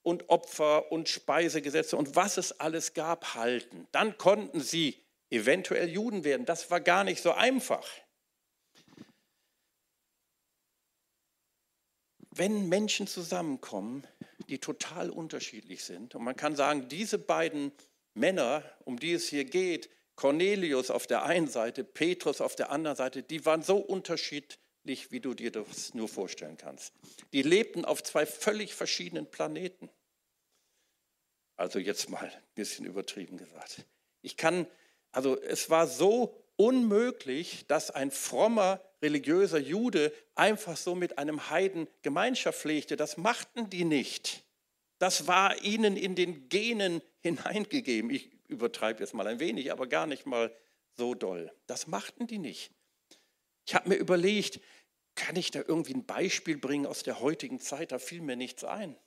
und 0.02 0.30
Opfer 0.30 0.92
und 0.92 1.10
Speisegesetze 1.10 1.98
und 1.98 2.16
was 2.16 2.38
es 2.38 2.60
alles 2.60 2.94
gab, 2.94 3.36
halten. 3.36 3.88
Dann 3.92 4.18
konnten 4.18 4.62
sie 4.62 5.04
eventuell 5.30 5.90
Juden 5.90 6.24
werden. 6.24 6.46
Das 6.46 6.72
war 6.72 6.82
gar 6.82 7.04
nicht 7.04 7.22
so 7.22 7.32
einfach. 7.32 7.88
Wenn 12.32 12.70
Menschen 12.70 13.08
zusammenkommen, 13.08 14.08
die 14.48 14.60
total 14.60 15.10
unterschiedlich 15.10 15.84
sind, 15.84 16.16
und 16.16 16.24
man 16.24 16.36
kann 16.36 16.56
sagen, 16.56 16.88
diese 16.88 17.20
beiden 17.20 17.72
Männer, 18.14 18.64
um 18.86 19.00
die 19.00 19.14
es 19.14 19.28
hier 19.28 19.46
geht, 19.46 19.90
Cornelius 20.16 20.92
auf 20.92 21.08
der 21.08 21.24
einen 21.24 21.48
Seite, 21.48 21.84
Petrus 21.84 22.42
auf 22.42 22.56
der 22.56 22.72
anderen 22.72 22.98
Seite, 22.98 23.24
die 23.24 23.46
waren 23.46 23.62
so 23.62 23.78
unterschiedlich, 23.78 25.12
wie 25.12 25.22
du 25.22 25.34
dir 25.34 25.52
das 25.52 25.94
nur 25.94 26.10
vorstellen 26.10 26.58
kannst. 26.58 26.94
Die 27.32 27.42
lebten 27.42 27.86
auf 27.86 28.04
zwei 28.04 28.26
völlig 28.26 28.74
verschiedenen 28.74 29.30
Planeten. 29.30 29.90
Also 31.56 31.80
jetzt 31.80 32.10
mal 32.10 32.26
ein 32.26 32.44
bisschen 32.56 32.86
übertrieben 32.86 33.38
gesagt. 33.38 33.86
Ich 34.22 34.36
kann, 34.38 34.68
also 35.12 35.39
es 35.42 35.70
war 35.70 35.88
so 35.88 36.36
unmöglich, 36.56 37.66
dass 37.68 37.92
ein 37.92 38.12
frommer 38.12 38.82
religiöser 39.01 39.60
Jude 39.60 40.13
einfach 40.36 40.78
so 40.78 40.94
mit 40.94 41.18
einem 41.18 41.50
Heiden 41.50 41.88
Gemeinschaft 42.01 42.60
pflegte. 42.60 42.98
Das 42.98 43.18
machten 43.18 43.70
die 43.70 43.86
nicht. 43.86 44.44
Das 44.98 45.28
war 45.28 45.63
ihnen 45.63 45.96
in 45.96 46.16
den 46.16 46.50
Genen 46.50 47.01
hineingegeben. 47.22 48.10
Ich 48.10 48.30
übertreibe 48.48 49.00
jetzt 49.00 49.13
mal 49.13 49.28
ein 49.28 49.39
wenig, 49.39 49.72
aber 49.72 49.88
gar 49.88 50.06
nicht 50.06 50.25
mal 50.25 50.54
so 50.98 51.16
doll. 51.16 51.51
Das 51.68 51.88
machten 51.88 52.28
die 52.28 52.39
nicht. 52.39 52.72
Ich 53.66 53.75
habe 53.75 53.89
mir 53.89 53.96
überlegt, 53.96 54.60
kann 55.16 55.36
ich 55.36 55.51
da 55.51 55.62
irgendwie 55.66 55.94
ein 55.94 56.06
Beispiel 56.06 56.58
bringen 56.58 56.86
aus 56.86 57.04
der 57.04 57.20
heutigen 57.20 57.60
Zeit? 57.60 57.92
Da 57.92 58.00
fiel 58.00 58.22
mir 58.22 58.36
nichts 58.36 58.63
ein. 58.63 58.98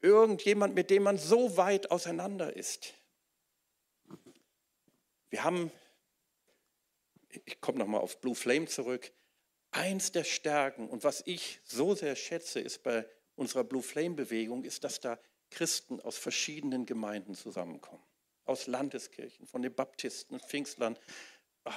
Irgendjemand, 0.00 0.74
mit 0.74 0.90
dem 0.90 1.04
man 1.04 1.18
so 1.18 1.56
weit 1.56 1.90
auseinander 1.90 2.54
ist. 2.54 2.94
Wir 5.32 5.44
haben, 5.44 5.72
ich 7.46 7.58
komme 7.62 7.78
nochmal 7.78 8.02
auf 8.02 8.20
Blue 8.20 8.34
Flame 8.34 8.66
zurück, 8.66 9.10
eins 9.70 10.12
der 10.12 10.24
Stärken 10.24 10.90
und 10.90 11.04
was 11.04 11.22
ich 11.24 11.58
so 11.64 11.94
sehr 11.94 12.16
schätze, 12.16 12.60
ist 12.60 12.82
bei 12.82 13.08
unserer 13.34 13.64
Blue 13.64 13.82
Flame 13.82 14.14
Bewegung, 14.14 14.62
ist, 14.62 14.84
dass 14.84 15.00
da 15.00 15.18
Christen 15.48 16.02
aus 16.02 16.18
verschiedenen 16.18 16.84
Gemeinden 16.84 17.34
zusammenkommen. 17.34 18.02
Aus 18.44 18.66
Landeskirchen, 18.66 19.46
von 19.46 19.62
den 19.62 19.74
Baptisten, 19.74 20.38
Pfingstlern, 20.38 20.98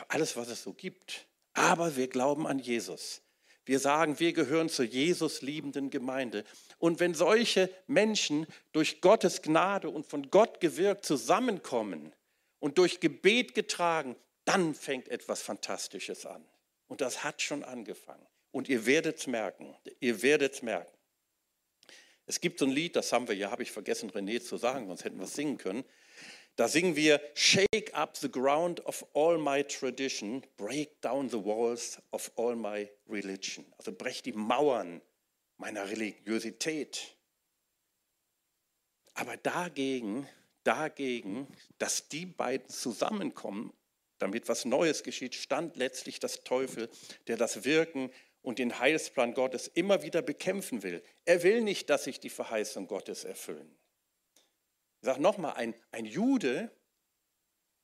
alles, 0.10 0.36
was 0.36 0.50
es 0.50 0.62
so 0.62 0.74
gibt. 0.74 1.26
Aber 1.54 1.96
wir 1.96 2.10
glauben 2.10 2.48
an 2.48 2.60
Jesus. 2.60 3.22
Wir 3.64 3.80
sagen, 3.80 4.20
wir 4.20 4.34
gehören 4.34 4.68
zur 4.68 4.84
Jesus 4.84 5.42
liebenden 5.42 5.90
Gemeinde. 5.90 6.44
Und 6.78 7.00
wenn 7.00 7.14
solche 7.14 7.70
Menschen 7.88 8.48
durch 8.74 9.00
Gottes 9.00 9.42
Gnade 9.42 9.90
und 9.90 10.06
von 10.06 10.30
Gott 10.30 10.60
gewirkt 10.60 11.06
zusammenkommen 11.06 12.12
und 12.66 12.80
durch 12.80 13.00
Gebet 13.00 13.54
getragen, 13.54 14.16
dann 14.44 14.74
fängt 14.74 15.10
etwas 15.10 15.44
Fantastisches 15.44 16.26
an. 16.26 16.44
Und 16.88 17.00
das 17.00 17.24
hat 17.24 17.44
schon 17.44 17.64
angefangen. 17.64 18.26
Und 18.50 18.70
ihr 18.70 18.88
werdet 18.88 19.20
es 19.20 19.28
merken. 19.28 19.76
Ihr 20.00 20.24
werdet 20.24 20.56
es 20.56 20.62
merken. 20.64 20.98
Es 22.26 22.42
gibt 22.42 22.58
so 22.58 22.66
ein 22.66 22.72
Lied, 22.72 22.96
das 22.96 23.12
haben 23.12 23.28
wir 23.28 23.36
ja, 23.36 23.52
habe 23.52 23.62
ich 23.62 23.72
vergessen, 23.72 24.10
René 24.10 24.42
zu 24.42 24.58
sagen, 24.58 24.88
sonst 24.88 25.04
hätten 25.04 25.18
wir 25.18 25.26
es 25.26 25.36
singen 25.36 25.60
können. 25.60 25.86
Da 26.56 26.68
singen 26.68 26.96
wir, 26.96 27.22
Shake 27.36 27.94
up 27.94 28.18
the 28.18 28.32
ground 28.32 28.84
of 28.88 29.06
all 29.14 29.38
my 29.38 29.64
tradition, 29.64 30.44
break 30.58 31.00
down 31.02 31.30
the 31.30 31.46
walls 31.46 32.00
of 32.10 32.32
all 32.36 32.56
my 32.56 32.90
religion. 33.08 33.64
Also 33.78 33.92
brech 33.92 34.24
die 34.24 34.34
Mauern 34.34 35.04
meiner 35.58 35.88
Religiosität. 35.88 37.16
Aber 39.14 39.38
dagegen, 39.38 40.28
dagegen, 40.66 41.48
dass 41.78 42.10
die 42.10 42.26
beiden 42.26 42.68
zusammenkommen, 42.70 43.74
damit 44.18 44.50
was 44.50 44.66
Neues 44.66 45.04
geschieht, 45.04 45.36
stand 45.36 45.76
letztlich 45.76 46.20
das 46.20 46.44
Teufel, 46.44 46.90
der 47.28 47.38
das 47.38 47.64
Wirken 47.64 48.12
und 48.42 48.60
den 48.60 48.80
Heilsplan 48.80 49.34
Gottes 49.34 49.68
immer 49.68 50.04
wieder 50.04 50.22
bekämpfen 50.22 50.84
will. 50.84 51.04
Er 51.26 51.44
will 51.44 51.62
nicht, 51.62 51.90
dass 51.90 52.04
sich 52.04 52.20
die 52.20 52.30
Verheißung 52.30 52.88
Gottes 52.88 53.24
erfüllen. 53.24 53.76
Ich 55.02 55.06
sage 55.06 55.22
nochmal, 55.22 55.54
ein, 55.54 55.76
ein 55.92 56.06
Jude 56.06 56.72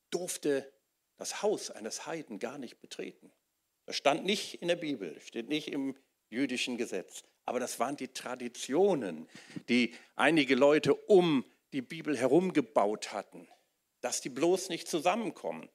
durfte 0.10 0.72
das 1.18 1.42
Haus 1.42 1.72
eines 1.72 2.06
Heiden 2.06 2.40
gar 2.40 2.58
nicht 2.58 2.80
betreten. 2.80 3.32
Das 3.86 3.96
stand 3.96 4.26
nicht 4.26 4.62
in 4.62 4.68
der 4.68 4.76
Bibel, 4.76 5.20
steht 5.22 5.50
nicht 5.50 5.68
im 5.68 5.96
jüdischen 6.30 6.78
Gesetz. 6.78 7.24
Aber 7.46 7.60
das 7.60 7.80
waren 7.80 7.98
die 7.98 8.08
Traditionen, 8.08 9.28
die 9.68 9.94
einige 10.16 10.56
Leute 10.56 10.94
um 10.94 11.46
die 11.74 11.82
Bibel 11.82 12.18
herumgebaut 12.18 13.14
hatten, 13.14 13.48
dass 14.02 14.22
die 14.22 14.30
bloß 14.30 14.70
nicht 14.70 14.88
zusammenkommen. 14.88 15.70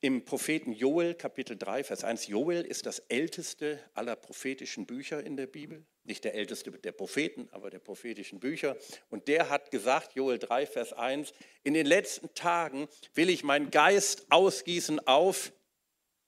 Im 0.00 0.24
Propheten 0.24 0.72
Joel, 0.72 1.14
Kapitel 1.14 1.56
3, 1.56 1.84
Vers 1.84 2.04
1, 2.04 2.26
Joel 2.26 2.62
ist 2.62 2.86
das 2.86 2.98
älteste 2.98 3.80
aller 3.94 4.16
prophetischen 4.16 4.86
Bücher 4.86 5.24
in 5.24 5.36
der 5.36 5.46
Bibel. 5.46 5.86
Nicht 6.04 6.24
der 6.24 6.34
älteste 6.34 6.70
der 6.72 6.92
Propheten, 6.92 7.48
aber 7.52 7.70
der 7.70 7.78
prophetischen 7.78 8.40
Bücher. 8.40 8.76
Und 9.08 9.28
der 9.28 9.48
hat 9.48 9.70
gesagt, 9.70 10.14
Joel 10.14 10.38
3, 10.38 10.66
Vers 10.66 10.92
1, 10.92 11.32
in 11.62 11.74
den 11.74 11.86
letzten 11.86 12.34
Tagen 12.34 12.88
will 13.14 13.30
ich 13.30 13.44
meinen 13.44 13.70
Geist 13.70 14.26
ausgießen 14.30 15.06
auf 15.06 15.52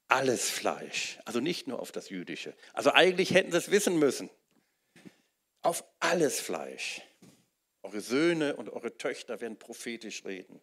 alles 0.09 0.49
Fleisch. 0.49 1.19
Also 1.25 1.41
nicht 1.41 1.67
nur 1.67 1.81
auf 1.81 1.93
das 1.93 2.09
Jüdische. 2.09 2.55
Also 2.73 2.93
eigentlich 2.93 3.35
hätten 3.35 3.51
sie 3.51 3.59
es 3.59 3.71
wissen 3.71 3.99
müssen. 3.99 4.31
Auf 5.63 5.85
alles 5.99 6.41
Fleisch. 6.41 7.03
Eure 7.85 8.01
Söhne 8.01 8.57
und 8.57 8.71
eure 8.71 8.97
Töchter 8.97 9.43
werden 9.43 9.59
prophetisch 9.59 10.25
reden. 10.25 10.59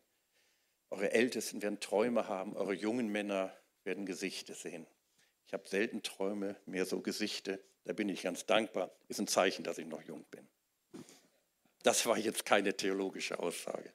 Eure 0.90 1.12
Ältesten 1.12 1.62
werden 1.62 1.80
Träume 1.80 2.28
haben, 2.28 2.58
eure 2.58 2.74
jungen 2.74 3.10
Männer 3.10 3.56
werden 3.84 4.08
Gesichter 4.08 4.56
sehen. 4.56 4.88
Ich 5.46 5.54
habe 5.54 5.68
selten 5.68 6.02
Träume, 6.02 6.56
mehr 6.66 6.88
so 6.88 7.00
Gesichter. 7.00 7.60
Da 7.84 7.94
bin 7.94 8.10
ich 8.10 8.24
ganz 8.24 8.48
dankbar. 8.48 8.92
Ist 9.08 9.20
ein 9.20 9.28
Zeichen, 9.28 9.64
dass 9.64 9.78
ich 9.78 9.86
noch 9.86 10.02
jung 10.02 10.26
bin. 10.32 10.48
Das 11.84 12.08
war 12.08 12.18
jetzt 12.18 12.44
keine 12.44 12.76
theologische 12.76 13.38
Aussage. 13.38 13.94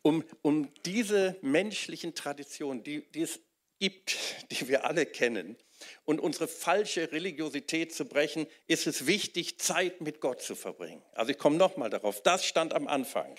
Um, 0.00 0.24
um 0.40 0.72
diese 0.84 1.36
menschlichen 1.42 2.14
Traditionen, 2.14 2.82
die, 2.82 3.06
die 3.12 3.22
es 3.22 3.38
gibt, 3.80 4.16
die 4.50 4.66
wir 4.68 4.86
alle 4.86 5.04
kennen, 5.04 5.58
und 6.04 6.20
unsere 6.20 6.48
falsche 6.48 7.12
Religiosität 7.12 7.94
zu 7.94 8.04
brechen, 8.04 8.46
ist 8.66 8.86
es 8.86 9.06
wichtig, 9.06 9.58
Zeit 9.58 10.00
mit 10.00 10.20
Gott 10.20 10.42
zu 10.42 10.54
verbringen. 10.54 11.02
Also 11.12 11.32
ich 11.32 11.38
komme 11.38 11.56
nochmal 11.56 11.90
darauf. 11.90 12.22
Das 12.22 12.44
stand 12.44 12.74
am 12.74 12.88
Anfang. 12.88 13.36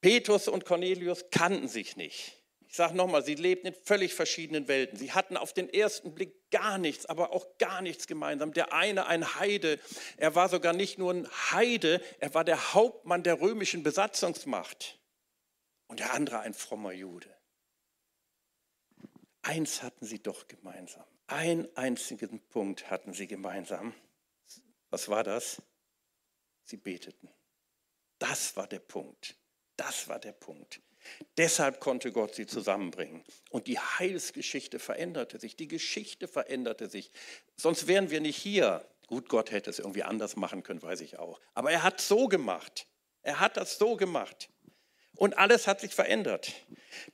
Petrus 0.00 0.48
und 0.48 0.64
Cornelius 0.64 1.26
kannten 1.30 1.68
sich 1.68 1.96
nicht. 1.96 2.36
Ich 2.70 2.76
sage 2.76 2.96
nochmal, 2.96 3.24
sie 3.24 3.34
lebten 3.34 3.66
in 3.66 3.74
völlig 3.74 4.14
verschiedenen 4.14 4.68
Welten. 4.68 4.96
Sie 4.96 5.10
hatten 5.10 5.36
auf 5.36 5.52
den 5.52 5.68
ersten 5.68 6.14
Blick 6.14 6.50
gar 6.52 6.78
nichts, 6.78 7.04
aber 7.04 7.32
auch 7.32 7.58
gar 7.58 7.82
nichts 7.82 8.06
gemeinsam. 8.06 8.52
Der 8.52 8.72
eine 8.72 9.06
ein 9.06 9.34
Heide, 9.40 9.80
er 10.16 10.36
war 10.36 10.48
sogar 10.48 10.72
nicht 10.72 10.96
nur 10.96 11.12
ein 11.12 11.28
Heide, 11.50 12.00
er 12.20 12.32
war 12.32 12.44
der 12.44 12.72
Hauptmann 12.72 13.24
der 13.24 13.40
römischen 13.40 13.82
Besatzungsmacht. 13.82 15.00
Und 15.88 15.98
der 15.98 16.14
andere 16.14 16.38
ein 16.38 16.54
frommer 16.54 16.92
Jude. 16.92 17.39
Eins 19.42 19.82
hatten 19.82 20.04
sie 20.04 20.22
doch 20.22 20.48
gemeinsam. 20.48 21.04
Einen 21.26 21.68
einzigen 21.76 22.40
Punkt 22.48 22.90
hatten 22.90 23.14
sie 23.14 23.26
gemeinsam. 23.26 23.94
Was 24.90 25.08
war 25.08 25.22
das? 25.22 25.62
Sie 26.64 26.76
beteten. 26.76 27.28
Das 28.18 28.56
war 28.56 28.66
der 28.66 28.80
Punkt. 28.80 29.36
Das 29.76 30.08
war 30.08 30.18
der 30.18 30.32
Punkt. 30.32 30.80
Deshalb 31.36 31.80
konnte 31.80 32.12
Gott 32.12 32.34
sie 32.34 32.46
zusammenbringen. 32.46 33.24
Und 33.50 33.66
die 33.66 33.78
Heilsgeschichte 33.78 34.78
veränderte 34.78 35.38
sich, 35.38 35.56
die 35.56 35.68
Geschichte 35.68 36.28
veränderte 36.28 36.90
sich. 36.90 37.10
Sonst 37.56 37.86
wären 37.86 38.10
wir 38.10 38.20
nicht 38.20 38.36
hier. 38.36 38.86
Gut, 39.06 39.28
Gott 39.28 39.50
hätte 39.50 39.70
es 39.70 39.78
irgendwie 39.78 40.02
anders 40.02 40.36
machen 40.36 40.62
können, 40.62 40.82
weiß 40.82 41.00
ich 41.00 41.18
auch. 41.18 41.40
Aber 41.54 41.70
er 41.70 41.82
hat 41.82 42.00
so 42.00 42.28
gemacht. 42.28 42.86
Er 43.22 43.40
hat 43.40 43.56
das 43.56 43.78
so 43.78 43.96
gemacht. 43.96 44.50
Und 45.20 45.36
alles 45.36 45.66
hat 45.66 45.82
sich 45.82 45.94
verändert. 45.94 46.54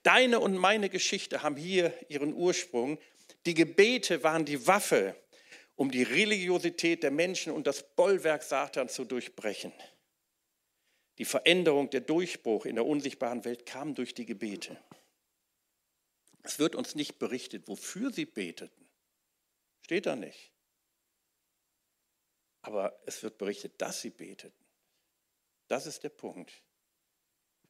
Deine 0.04 0.38
und 0.38 0.56
meine 0.56 0.88
Geschichte 0.88 1.42
haben 1.42 1.56
hier 1.56 1.92
ihren 2.08 2.34
Ursprung. 2.34 3.00
Die 3.46 3.54
Gebete 3.54 4.22
waren 4.22 4.44
die 4.44 4.68
Waffe, 4.68 5.16
um 5.74 5.90
die 5.90 6.04
Religiosität 6.04 7.02
der 7.02 7.10
Menschen 7.10 7.52
und 7.52 7.66
das 7.66 7.82
Bollwerk 7.96 8.44
Satans 8.44 8.94
zu 8.94 9.04
durchbrechen. 9.04 9.72
Die 11.18 11.24
Veränderung, 11.24 11.90
der 11.90 12.00
Durchbruch 12.00 12.64
in 12.64 12.76
der 12.76 12.86
unsichtbaren 12.86 13.44
Welt 13.44 13.66
kam 13.66 13.96
durch 13.96 14.14
die 14.14 14.24
Gebete. 14.24 14.80
Es 16.44 16.60
wird 16.60 16.76
uns 16.76 16.94
nicht 16.94 17.18
berichtet, 17.18 17.66
wofür 17.66 18.12
sie 18.12 18.24
beteten. 18.26 18.86
Steht 19.82 20.06
da 20.06 20.14
nicht. 20.14 20.52
Aber 22.62 23.00
es 23.04 23.24
wird 23.24 23.36
berichtet, 23.36 23.82
dass 23.82 24.00
sie 24.00 24.10
beteten. 24.10 24.64
Das 25.66 25.86
ist 25.86 26.04
der 26.04 26.10
Punkt. 26.10 26.62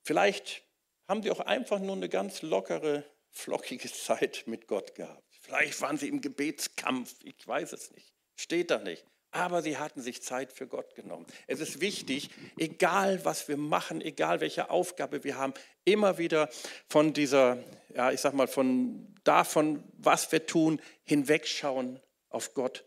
Vielleicht 0.06 0.62
haben 1.08 1.24
sie 1.24 1.32
auch 1.32 1.40
einfach 1.40 1.80
nur 1.80 1.96
eine 1.96 2.08
ganz 2.08 2.42
lockere, 2.42 3.02
flockige 3.32 3.92
Zeit 3.92 4.44
mit 4.46 4.68
Gott 4.68 4.94
gehabt. 4.94 5.24
Vielleicht 5.40 5.80
waren 5.80 5.98
sie 5.98 6.06
im 6.06 6.20
Gebetskampf, 6.20 7.16
ich 7.24 7.44
weiß 7.46 7.72
es 7.72 7.90
nicht. 7.90 8.14
Steht 8.36 8.70
da 8.70 8.78
nicht. 8.78 9.04
Aber 9.32 9.62
sie 9.62 9.78
hatten 9.78 10.00
sich 10.00 10.22
Zeit 10.22 10.52
für 10.52 10.68
Gott 10.68 10.94
genommen. 10.94 11.26
Es 11.48 11.58
ist 11.58 11.80
wichtig, 11.80 12.30
egal 12.56 13.24
was 13.24 13.48
wir 13.48 13.56
machen, 13.56 14.00
egal 14.00 14.40
welche 14.40 14.70
Aufgabe 14.70 15.24
wir 15.24 15.36
haben, 15.36 15.54
immer 15.84 16.18
wieder 16.18 16.48
von 16.88 17.12
dieser, 17.12 17.58
ja, 17.92 18.12
ich 18.12 18.20
sag 18.20 18.32
mal, 18.32 18.46
von 18.46 19.12
davon, 19.24 19.82
was 19.98 20.30
wir 20.30 20.46
tun, 20.46 20.80
hinwegschauen 21.02 21.98
auf 22.28 22.54
Gott 22.54 22.84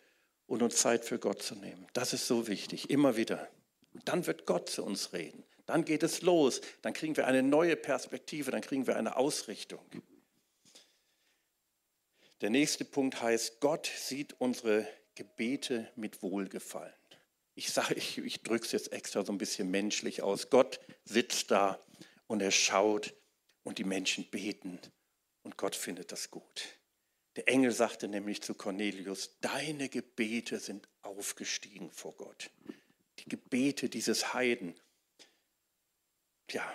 und 0.48 0.64
uns 0.64 0.78
Zeit 0.78 1.04
für 1.04 1.20
Gott 1.20 1.44
zu 1.44 1.56
nehmen. 1.56 1.86
Das 1.92 2.14
ist 2.14 2.28
so 2.28 2.48
wichtig, 2.48 2.90
immer 2.90 3.18
wieder. 3.18 3.50
Dann 4.06 4.26
wird 4.26 4.46
Gott 4.46 4.70
zu 4.70 4.86
uns 4.86 5.12
reden. 5.12 5.44
Dann 5.70 5.86
geht 5.86 6.02
es 6.02 6.24
los. 6.24 6.62
Dann 6.82 6.94
kriegen 6.94 7.16
wir 7.16 7.28
eine 7.28 7.44
neue 7.44 7.76
Perspektive, 7.76 8.50
dann 8.50 8.62
kriegen 8.62 8.88
wir 8.88 8.96
eine 8.96 9.18
Ausrichtung. 9.18 9.86
Der 12.42 12.50
nächste 12.50 12.86
Punkt 12.86 13.22
heißt, 13.22 13.60
Gott 13.60 13.86
sieht 13.86 14.34
unsere 14.40 14.88
Gebete 15.14 15.92
mit 15.96 16.24
Wohlgefallen. 16.24 16.92
Ich 17.54 17.72
sage, 17.72 17.94
ich, 17.94 18.18
ich 18.18 18.42
drücke 18.42 18.66
es 18.66 18.72
jetzt 18.72 18.92
extra 18.92 19.24
so 19.24 19.32
ein 19.32 19.38
bisschen 19.38 19.70
menschlich 19.70 20.24
aus. 20.24 20.50
Gott 20.50 20.80
sitzt 21.06 21.52
da 21.52 21.80
und 22.26 22.42
er 22.42 22.50
schaut 22.52 23.14
und 23.62 23.78
die 23.78 23.84
Menschen 23.84 24.28
beten 24.32 24.80
und 25.44 25.56
Gott 25.56 25.76
findet 25.76 26.12
das 26.12 26.32
gut. 26.32 26.64
Der 27.36 27.48
Engel 27.48 27.72
sagte 27.72 28.08
nämlich 28.08 28.42
zu 28.42 28.56
Cornelius, 28.56 29.38
deine 29.42 29.88
Gebete 29.88 30.58
sind 30.58 30.90
aufgestiegen 31.04 31.92
vor 31.92 32.16
Gott. 32.16 32.50
Die 33.20 33.30
Gebete 33.30 33.88
dieses 33.88 34.34
Heiden 34.34 34.74
ja, 36.54 36.66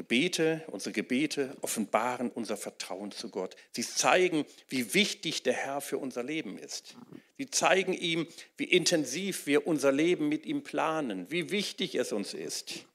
Gebete, 0.00 0.62
unsere 0.68 0.92
Gebete 0.92 1.56
offenbaren 1.60 2.30
unser 2.30 2.56
Vertrauen 2.56 3.10
zu 3.12 3.28
Gott. 3.28 3.56
Sie 3.72 3.82
zeigen, 3.82 4.46
wie 4.68 4.94
wichtig 4.94 5.42
der 5.42 5.52
Herr 5.52 5.80
für 5.80 5.98
unser 5.98 6.22
Leben 6.22 6.58
ist. 6.58 6.96
Sie 7.36 7.50
zeigen 7.50 7.92
ihm, 7.92 8.26
wie 8.56 8.64
intensiv 8.64 9.46
wir 9.46 9.66
unser 9.66 9.92
Leben 9.92 10.28
mit 10.28 10.46
ihm 10.46 10.62
planen, 10.62 11.30
wie 11.30 11.50
wichtig 11.50 11.96
es 11.96 12.12
uns 12.12 12.34
ist. 12.34 12.86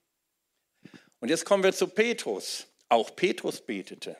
Und 1.20 1.29
jetzt 1.29 1.46
kommen 1.46 1.63
wir 1.63 1.74
zu 1.74 1.88
Petrus. 1.88 2.67
Auch 2.88 3.15
Petrus 3.15 3.62
betete. 3.62 4.15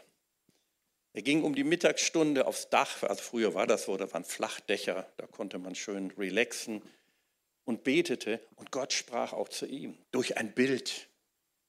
Er 1.13 1.21
ging 1.21 1.43
um 1.43 1.55
die 1.55 1.63
Mittagsstunde 1.63 2.45
aufs 2.45 2.69
Dach, 2.69 3.03
also 3.03 3.24
früher 3.24 3.53
war 3.53 3.67
das 3.67 3.85
so, 3.85 3.95
da 3.95 4.12
waren 4.12 4.25
Flachdächer, 4.25 5.09
da 5.15 5.25
konnte 5.27 5.57
man 5.59 5.74
schön 5.74 6.12
relaxen 6.12 6.81
und 7.63 7.83
betete 7.85 8.41
und 8.57 8.71
Gott 8.71 8.91
sprach 8.91 9.31
auch 9.31 9.47
zu 9.47 9.65
ihm 9.65 9.97
durch 10.12 10.38
ein 10.38 10.51
Bild. 10.51 11.07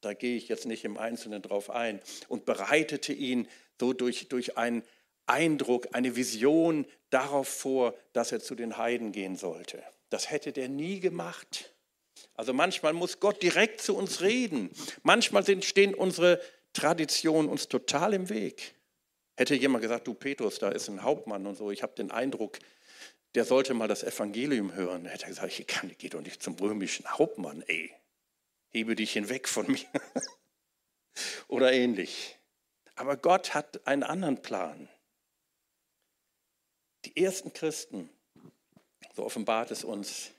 Da 0.06 0.14
gehe 0.14 0.36
ich 0.36 0.46
jetzt 0.48 0.66
nicht 0.66 0.84
im 0.84 0.98
Einzelnen 0.98 1.42
drauf 1.42 1.68
ein. 1.68 2.00
Und 2.28 2.44
bereitete 2.44 3.12
ihn 3.12 3.48
so 3.80 3.92
durch, 3.92 4.28
durch 4.28 4.56
einen 4.56 4.84
Eindruck, 5.26 5.88
eine 5.94 6.14
Vision 6.14 6.86
darauf 7.10 7.48
vor, 7.48 7.92
dass 8.12 8.30
er 8.30 8.38
zu 8.38 8.54
den 8.54 8.78
Heiden 8.78 9.10
gehen 9.10 9.34
sollte. 9.34 9.82
Das 10.08 10.30
hätte 10.30 10.52
der 10.52 10.68
nie 10.68 11.00
gemacht. 11.00 11.74
Also 12.34 12.52
manchmal 12.52 12.92
muss 12.92 13.18
Gott 13.18 13.42
direkt 13.42 13.80
zu 13.80 13.96
uns 13.96 14.20
reden. 14.20 14.70
Manchmal 15.02 15.44
sind, 15.44 15.64
stehen 15.64 15.92
unsere 15.92 16.40
Traditionen 16.72 17.50
uns 17.50 17.66
total 17.66 18.14
im 18.14 18.28
Weg. 18.28 18.76
Hätte 19.36 19.56
jemand 19.56 19.82
gesagt, 19.82 20.06
du 20.06 20.14
Petrus, 20.14 20.60
da 20.60 20.68
ist 20.68 20.88
ein 20.88 21.02
Hauptmann 21.02 21.46
und 21.46 21.56
so, 21.56 21.72
ich 21.72 21.82
habe 21.82 21.94
den 21.96 22.12
Eindruck, 22.12 22.60
der 23.34 23.44
sollte 23.44 23.74
mal 23.74 23.88
das 23.88 24.04
Evangelium 24.04 24.72
hören. 24.72 25.06
Hätte 25.06 25.24
er 25.24 25.30
gesagt, 25.30 25.58
ich 25.58 25.66
kann, 25.66 25.90
gehe 25.98 26.10
doch 26.10 26.20
nicht 26.20 26.40
zum 26.40 26.54
römischen 26.54 27.06
Hauptmann, 27.06 27.64
ey 27.66 27.92
hebe 28.76 28.94
dich 28.94 29.14
hinweg 29.14 29.48
von 29.48 29.66
mir 29.70 29.86
oder 31.48 31.72
ähnlich. 31.72 32.36
Aber 32.94 33.16
Gott 33.16 33.54
hat 33.54 33.86
einen 33.86 34.02
anderen 34.02 34.42
Plan. 34.42 34.90
Die 37.06 37.16
ersten 37.16 37.54
Christen, 37.54 38.10
so 39.14 39.24
offenbart 39.24 39.70
es 39.70 39.82
uns 39.82 40.30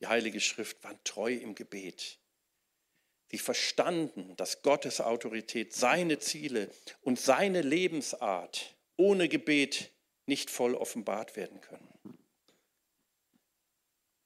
die 0.00 0.08
Heilige 0.08 0.40
Schrift, 0.40 0.82
waren 0.82 0.98
treu 1.04 1.32
im 1.32 1.54
Gebet. 1.54 2.18
Sie 3.30 3.38
verstanden, 3.38 4.34
dass 4.36 4.62
Gottes 4.62 5.00
Autorität, 5.00 5.72
seine 5.72 6.18
Ziele 6.18 6.72
und 7.02 7.20
seine 7.20 7.62
Lebensart 7.62 8.74
ohne 8.96 9.28
Gebet 9.28 9.92
nicht 10.26 10.50
voll 10.50 10.74
offenbart 10.74 11.36
werden 11.36 11.60
können. 11.60 12.18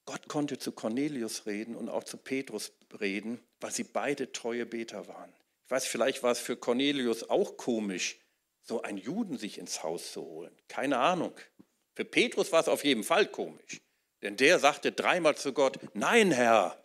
Gott 0.07 0.29
konnte 0.29 0.59
zu 0.59 0.73
Cornelius 0.73 1.47
reden 1.47 1.77
und 1.77 1.88
auch 1.88 2.05
zu 2.05 2.17
Petrus 2.17 2.73
reden, 3.00 3.40
weil 3.61 3.70
sie 3.70 3.85
beide 3.85 4.33
treue 4.33 4.66
Beter 4.66 5.09
waren. 5.09 5.33
Ich 5.64 5.70
weiß, 5.70 5.87
vielleicht 5.87 6.22
war 6.22 6.33
es 6.33 6.38
für 6.38 6.57
Cornelius 6.57 7.28
auch 7.28 7.57
komisch, 7.57 8.18
so 8.62 8.83
einen 8.83 8.98
Juden 8.98 9.38
sich 9.38 9.59
ins 9.59 9.83
Haus 9.83 10.12
zu 10.12 10.22
holen. 10.22 10.57
Keine 10.68 10.98
Ahnung. 10.98 11.35
Für 11.94 12.05
Petrus 12.05 12.52
war 12.52 12.61
es 12.61 12.68
auf 12.68 12.85
jeden 12.85 13.05
Fall 13.05 13.26
komisch, 13.26 13.81
denn 14.22 14.37
der 14.37 14.59
sagte 14.59 14.92
dreimal 14.92 15.37
zu 15.37 15.52
Gott, 15.52 15.78
nein 15.94 16.31
Herr. 16.31 16.83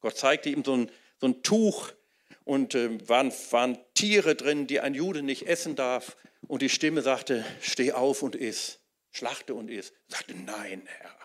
Gott 0.00 0.16
zeigte 0.16 0.50
ihm 0.50 0.64
so 0.64 0.76
ein, 0.76 0.90
so 1.20 1.26
ein 1.26 1.42
Tuch 1.42 1.92
und 2.44 2.74
äh, 2.74 3.08
waren, 3.08 3.32
waren 3.50 3.78
Tiere 3.94 4.36
drin, 4.36 4.66
die 4.66 4.80
ein 4.80 4.94
Jude 4.94 5.22
nicht 5.22 5.46
essen 5.46 5.74
darf. 5.74 6.16
Und 6.46 6.62
die 6.62 6.68
Stimme 6.68 7.02
sagte, 7.02 7.44
steh 7.60 7.92
auf 7.92 8.22
und 8.22 8.36
iss, 8.36 8.78
schlachte 9.10 9.54
und 9.54 9.68
iss. 9.68 9.92
Sagte, 10.06 10.34
nein 10.34 10.82
Herr. 10.86 11.17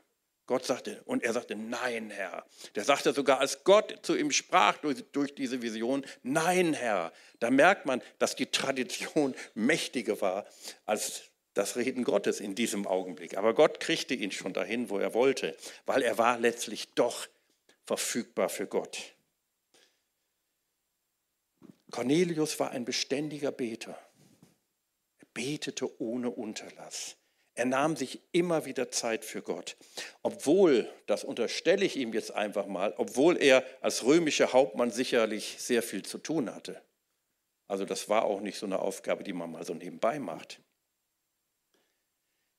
Gott 0.46 0.66
sagte, 0.66 1.02
und 1.06 1.24
er 1.24 1.32
sagte, 1.32 1.56
nein, 1.56 2.10
Herr. 2.10 2.46
Der 2.76 2.84
sagte 2.84 3.14
sogar, 3.14 3.40
als 3.40 3.64
Gott 3.64 4.00
zu 4.02 4.16
ihm 4.16 4.32
sprach 4.32 4.78
durch, 4.78 5.04
durch, 5.14 5.34
diese 5.36 5.62
Vision, 5.62 6.06
nein, 6.22 6.74
Herr. 6.74 7.14
Da 7.40 7.50
merkt 7.50 7.86
man, 7.86 8.02
dass 8.20 8.36
die 8.36 8.48
Tradition 8.48 9.36
mächtiger 9.54 10.20
war 10.20 10.46
als 10.86 11.24
das 11.54 11.78
Reden 11.78 12.04
Gottes 12.04 12.40
in 12.40 12.56
diesem 12.56 12.88
Augenblick. 12.88 13.38
Aber 13.38 13.54
Gott 13.54 13.80
kriegte 13.80 14.14
ihn 14.14 14.32
schon 14.32 14.54
dahin, 14.54 14.90
wo 14.90 14.98
er 14.98 15.14
wollte, 15.14 15.56
weil 15.86 16.02
er 16.02 16.18
war 16.18 16.40
letztlich 16.40 16.94
doch 16.94 17.28
verfügbar 17.86 18.50
für 18.50 18.68
Gott. 18.68 19.14
Cornelius 21.92 22.60
war 22.60 22.72
ein 22.72 22.86
beständiger 22.86 23.52
Beter. 23.52 23.98
Er 25.20 25.28
betete 25.34 26.02
ohne 26.02 26.32
Unterlass. 26.32 27.16
Er 27.56 27.66
nahm 27.66 27.96
sich 27.96 28.22
immer 28.32 28.66
wieder 28.66 28.90
Zeit 28.90 29.24
für 29.24 29.42
Gott. 29.42 29.78
Obwohl, 30.24 30.90
das 31.06 31.24
unterstelle 31.24 31.86
ich 31.86 31.96
ihm 31.98 32.14
jetzt 32.14 32.32
einfach 32.32 32.66
mal, 32.66 32.94
obwohl 32.98 33.38
er 33.38 33.64
als 33.82 34.04
römischer 34.04 34.54
Hauptmann 34.54 34.92
sicherlich 34.92 35.58
sehr 35.60 35.84
viel 35.84 36.04
zu 36.04 36.18
tun 36.18 36.54
hatte. 36.54 36.82
Also 37.68 37.86
das 37.86 38.10
war 38.10 38.26
auch 38.26 38.42
nicht 38.42 38.58
so 38.58 38.66
eine 38.66 38.80
Aufgabe, 38.80 39.24
die 39.24 39.34
man 39.34 39.52
mal 39.52 39.66
so 39.66 39.74
nebenbei 39.74 40.20
macht. 40.20 40.60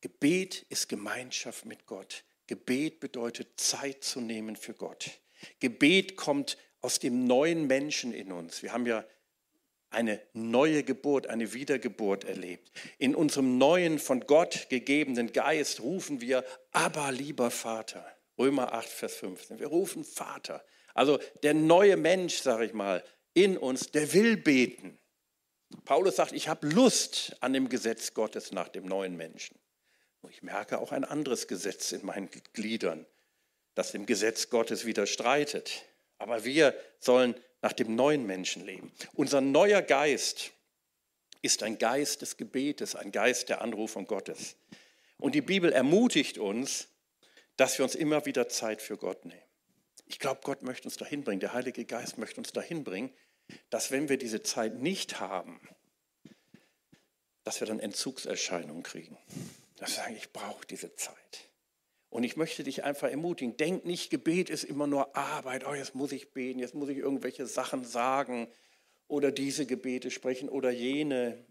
Gebet 0.00 0.66
ist 0.68 0.88
Gemeinschaft 0.88 1.64
mit 1.64 1.86
Gott. 1.86 2.24
Gebet 2.46 3.00
bedeutet 3.00 3.58
Zeit 3.58 4.04
zu 4.04 4.20
nehmen 4.20 4.54
für 4.54 4.74
Gott. 4.74 5.10
Gebet 5.60 6.16
kommt 6.16 6.56
aus 6.82 6.98
dem 6.98 7.24
neuen 7.24 7.66
Menschen 7.66 8.12
in 8.12 8.30
uns. 8.30 8.62
Wir 8.62 8.72
haben 8.72 8.86
ja 8.86 9.04
eine 9.94 10.20
neue 10.32 10.82
Geburt, 10.82 11.28
eine 11.28 11.54
Wiedergeburt 11.54 12.24
erlebt. 12.24 12.70
In 12.98 13.14
unserem 13.14 13.58
neuen, 13.58 13.98
von 13.98 14.20
Gott 14.20 14.66
gegebenen 14.68 15.32
Geist 15.32 15.80
rufen 15.80 16.20
wir, 16.20 16.44
aber 16.72 17.12
lieber 17.12 17.50
Vater. 17.50 18.06
Römer 18.38 18.72
8, 18.72 18.88
Vers 18.88 19.14
15. 19.14 19.58
Wir 19.58 19.68
rufen 19.68 20.04
Vater. 20.04 20.64
Also 20.92 21.18
der 21.42 21.54
neue 21.54 21.96
Mensch, 21.96 22.36
sage 22.36 22.66
ich 22.66 22.72
mal, 22.74 23.02
in 23.32 23.56
uns, 23.56 23.90
der 23.90 24.12
will 24.12 24.36
beten. 24.36 24.98
Paulus 25.84 26.16
sagt, 26.16 26.32
ich 26.32 26.48
habe 26.48 26.68
Lust 26.68 27.36
an 27.40 27.52
dem 27.52 27.68
Gesetz 27.68 28.14
Gottes 28.14 28.52
nach 28.52 28.68
dem 28.68 28.86
neuen 28.86 29.16
Menschen. 29.16 29.58
Und 30.20 30.30
ich 30.30 30.42
merke 30.42 30.78
auch 30.78 30.92
ein 30.92 31.04
anderes 31.04 31.48
Gesetz 31.48 31.92
in 31.92 32.04
meinen 32.06 32.30
Gliedern, 32.52 33.06
das 33.74 33.92
dem 33.92 34.06
Gesetz 34.06 34.50
Gottes 34.50 34.86
widerstreitet. 34.86 35.84
Aber 36.18 36.44
wir 36.44 36.74
sollen 36.98 37.34
nach 37.64 37.72
dem 37.72 37.94
neuen 37.94 38.26
Menschenleben. 38.26 38.92
Unser 39.14 39.40
neuer 39.40 39.80
Geist 39.80 40.52
ist 41.40 41.62
ein 41.62 41.78
Geist 41.78 42.20
des 42.20 42.36
Gebetes, 42.36 42.94
ein 42.94 43.10
Geist 43.10 43.48
der 43.48 43.62
Anrufung 43.62 44.06
Gottes. 44.06 44.56
Und 45.16 45.34
die 45.34 45.40
Bibel 45.40 45.72
ermutigt 45.72 46.36
uns, 46.36 46.88
dass 47.56 47.78
wir 47.78 47.86
uns 47.86 47.94
immer 47.94 48.26
wieder 48.26 48.50
Zeit 48.50 48.82
für 48.82 48.98
Gott 48.98 49.24
nehmen. 49.24 49.40
Ich 50.04 50.18
glaube, 50.18 50.42
Gott 50.44 50.62
möchte 50.62 50.88
uns 50.88 50.98
dahin 50.98 51.24
bringen, 51.24 51.40
der 51.40 51.54
Heilige 51.54 51.86
Geist 51.86 52.18
möchte 52.18 52.38
uns 52.38 52.52
dahin 52.52 52.84
bringen, 52.84 53.14
dass 53.70 53.90
wenn 53.90 54.10
wir 54.10 54.18
diese 54.18 54.42
Zeit 54.42 54.74
nicht 54.74 55.18
haben, 55.18 55.58
dass 57.44 57.60
wir 57.60 57.66
dann 57.66 57.80
Entzugserscheinungen 57.80 58.82
kriegen. 58.82 59.16
Dass 59.76 59.96
wir 59.96 60.02
sagen, 60.02 60.16
ich 60.16 60.30
brauche 60.34 60.66
diese 60.66 60.94
Zeit. 60.96 61.48
Und 62.14 62.22
ich 62.22 62.36
möchte 62.36 62.62
dich 62.62 62.84
einfach 62.84 63.10
ermutigen, 63.10 63.56
denk 63.56 63.84
nicht, 63.84 64.08
Gebet 64.08 64.48
ist 64.48 64.62
immer 64.62 64.86
nur 64.86 65.16
Arbeit, 65.16 65.66
oh, 65.66 65.74
jetzt 65.74 65.96
muss 65.96 66.12
ich 66.12 66.32
beten, 66.32 66.60
jetzt 66.60 66.72
muss 66.72 66.88
ich 66.88 66.98
irgendwelche 66.98 67.44
Sachen 67.44 67.84
sagen 67.84 68.46
oder 69.08 69.32
diese 69.32 69.66
Gebete 69.66 70.12
sprechen 70.12 70.48
oder 70.48 70.70
jene. 70.70 71.44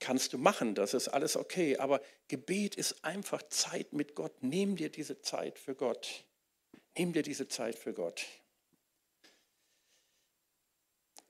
kannst 0.00 0.32
du 0.32 0.38
machen, 0.38 0.74
das 0.74 0.94
ist 0.94 1.06
alles 1.06 1.36
okay. 1.36 1.76
Aber 1.76 2.00
Gebet 2.26 2.74
ist 2.74 3.04
einfach 3.04 3.40
Zeit 3.50 3.92
mit 3.92 4.16
Gott. 4.16 4.32
Nimm 4.40 4.74
dir 4.74 4.88
diese 4.88 5.20
Zeit 5.20 5.60
für 5.60 5.76
Gott. 5.76 6.24
Nimm 6.98 7.12
dir 7.12 7.22
diese 7.22 7.46
Zeit 7.46 7.78
für 7.78 7.94
Gott. 7.94 8.26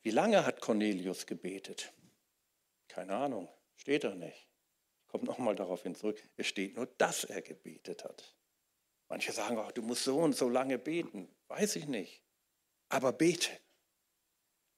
Wie 0.00 0.10
lange 0.10 0.46
hat 0.46 0.62
Cornelius 0.62 1.26
gebetet? 1.26 1.92
Keine 2.88 3.14
Ahnung, 3.14 3.46
steht 3.76 4.04
da 4.04 4.14
nicht. 4.14 4.48
Ich 5.02 5.08
komme 5.08 5.24
nochmal 5.24 5.54
darauf 5.54 5.82
hin 5.82 5.94
zurück. 5.94 6.18
Es 6.38 6.46
steht 6.46 6.76
nur, 6.76 6.86
dass 6.96 7.24
er 7.24 7.42
gebetet 7.42 8.04
hat. 8.04 8.39
Manche 9.11 9.33
sagen 9.33 9.59
auch, 9.59 9.73
du 9.73 9.83
musst 9.83 10.05
so 10.05 10.18
und 10.20 10.37
so 10.37 10.49
lange 10.49 10.79
beten. 10.79 11.29
Weiß 11.49 11.77
ich 11.77 11.87
nicht. 11.87 12.23
Aber 12.88 13.12
bete. 13.12 13.51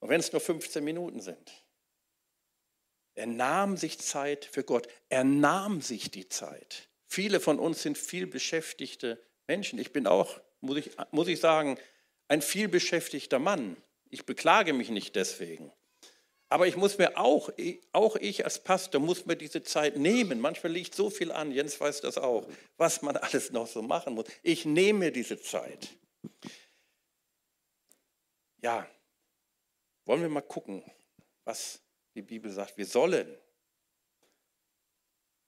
Und 0.01 0.09
wenn 0.09 0.21
es 0.21 0.33
nur 0.33 0.41
15 0.41 0.83
Minuten 0.83 1.21
sind. 1.21 1.53
Er 3.15 3.27
nahm 3.27 3.77
sich 3.77 4.01
Zeit 4.01 4.47
für 4.47 4.65
Gott. 4.65 4.89
Er 5.11 5.23
nahm 5.23 5.83
sich 5.83 6.11
die 6.11 6.29
Zeit. 6.31 6.89
Viele 7.07 7.41
von 7.41 7.59
uns 7.59 7.83
sind 7.83 7.99
viel 7.99 8.27
beschäftigte 8.27 9.23
Menschen. 9.47 9.79
Ich 9.79 9.93
bin 9.93 10.07
auch, 10.07 10.41
muss 10.61 10.79
ich, 10.79 10.91
muss 11.11 11.29
ich 11.29 11.39
sagen, 11.39 11.79
ein 12.29 12.41
viel 12.41 12.69
beschäftigter 12.69 13.39
Mann. 13.39 13.77
Ich 14.09 14.25
beklage 14.25 14.73
mich 14.73 14.89
nicht 14.89 15.15
deswegen. 15.15 15.71
Aber 16.53 16.67
ich 16.67 16.77
muss 16.77 16.99
mir 16.99 17.17
auch, 17.17 17.49
auch 17.93 18.17
ich 18.17 18.45
als 18.45 18.63
Pastor, 18.63 19.01
muss 19.01 19.25
mir 19.25 19.37
diese 19.37 19.63
Zeit 19.63 19.97
nehmen. 19.97 20.39
Manchmal 20.39 20.71
liegt 20.71 20.95
so 20.95 21.09
viel 21.09 21.33
an, 21.33 21.51
Jens 21.51 21.81
weiß 21.81 22.03
das 22.03 22.19
auch, 22.19 22.47
was 22.77 23.01
man 23.01 23.17
alles 23.17 23.53
noch 23.53 23.67
so 23.67 23.81
machen 23.81 24.15
muss. 24.15 24.27
Ich 24.43 24.67
nehme 24.67 24.99
mir 24.99 25.13
diese 25.13 25.41
Zeit. 25.41 25.89
Ja, 28.61 28.87
wollen 30.05 30.21
wir 30.21 30.29
mal 30.29 30.43
gucken, 30.43 30.85
was 31.45 31.81
die 32.15 32.21
Bibel 32.21 32.51
sagt. 32.51 32.77
Wir 32.77 32.85
sollen, 32.85 33.35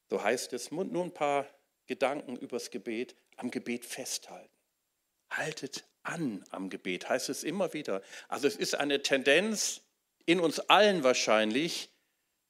so 0.09 0.23
heißt 0.23 0.55
es, 0.55 0.71
nur 0.71 1.05
ein 1.05 1.13
paar 1.13 1.47
Gedanken 1.85 2.37
übers 2.37 2.71
Gebet, 2.71 3.15
am 3.37 3.51
Gebet 3.51 3.85
festhalten. 3.85 4.57
Haltet 5.29 5.85
an 6.03 6.43
am 6.49 6.71
Gebet, 6.71 7.11
heißt 7.11 7.29
es 7.29 7.45
immer 7.45 7.75
wieder. 7.75 8.01
Also 8.29 8.49
es 8.49 8.57
ist 8.57 8.75
eine 8.75 9.03
Tendenz 9.03 9.83
in 10.27 10.41
uns 10.41 10.61
allen 10.61 11.03
wahrscheinlich, 11.05 11.91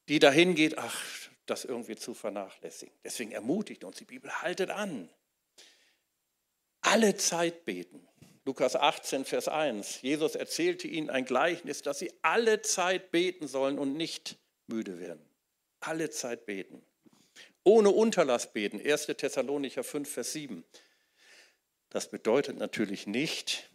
die 0.09 0.19
dahin 0.19 0.55
geht, 0.55 0.79
ach, 0.79 1.03
das 1.47 1.65
irgendwie 1.65 1.97
zu 1.97 2.15
vernachlässigen. 2.15 2.95
Deswegen 3.05 3.33
ermutigt 3.33 3.85
uns 3.85 3.97
die 3.97 4.05
Bibel, 4.05 4.31
haltet 4.43 4.71
an. 4.71 5.09
Alle 6.81 7.17
Zeit 7.17 7.65
beten. 7.65 8.07
Lukas 8.45 8.77
18, 8.77 9.25
Vers 9.25 9.49
1. 9.49 10.03
Jesus 10.03 10.35
erzählte 10.35 10.87
ihnen 10.87 11.09
ein 11.09 11.25
Gleichnis, 11.25 11.81
dass 11.81 11.99
sie 11.99 12.13
alle 12.23 12.61
Zeit 12.61 13.11
beten 13.11 13.49
sollen 13.49 13.79
und 13.79 13.97
nicht 13.97 14.37
müde 14.67 14.99
werden. 14.99 15.25
Alle 15.81 16.11
Zeit 16.11 16.45
beten. 16.45 16.83
Ohne 17.63 17.91
Unterlass 17.91 18.53
beten. 18.53 18.81
1. 18.81 19.07
Thessalonicher 19.07 19.83
5, 19.83 20.11
Vers 20.11 20.33
7. 20.35 20.65
Das 21.89 22.11
bedeutet 22.11 22.59
natürlich 22.59 23.07
nicht, 23.07 23.71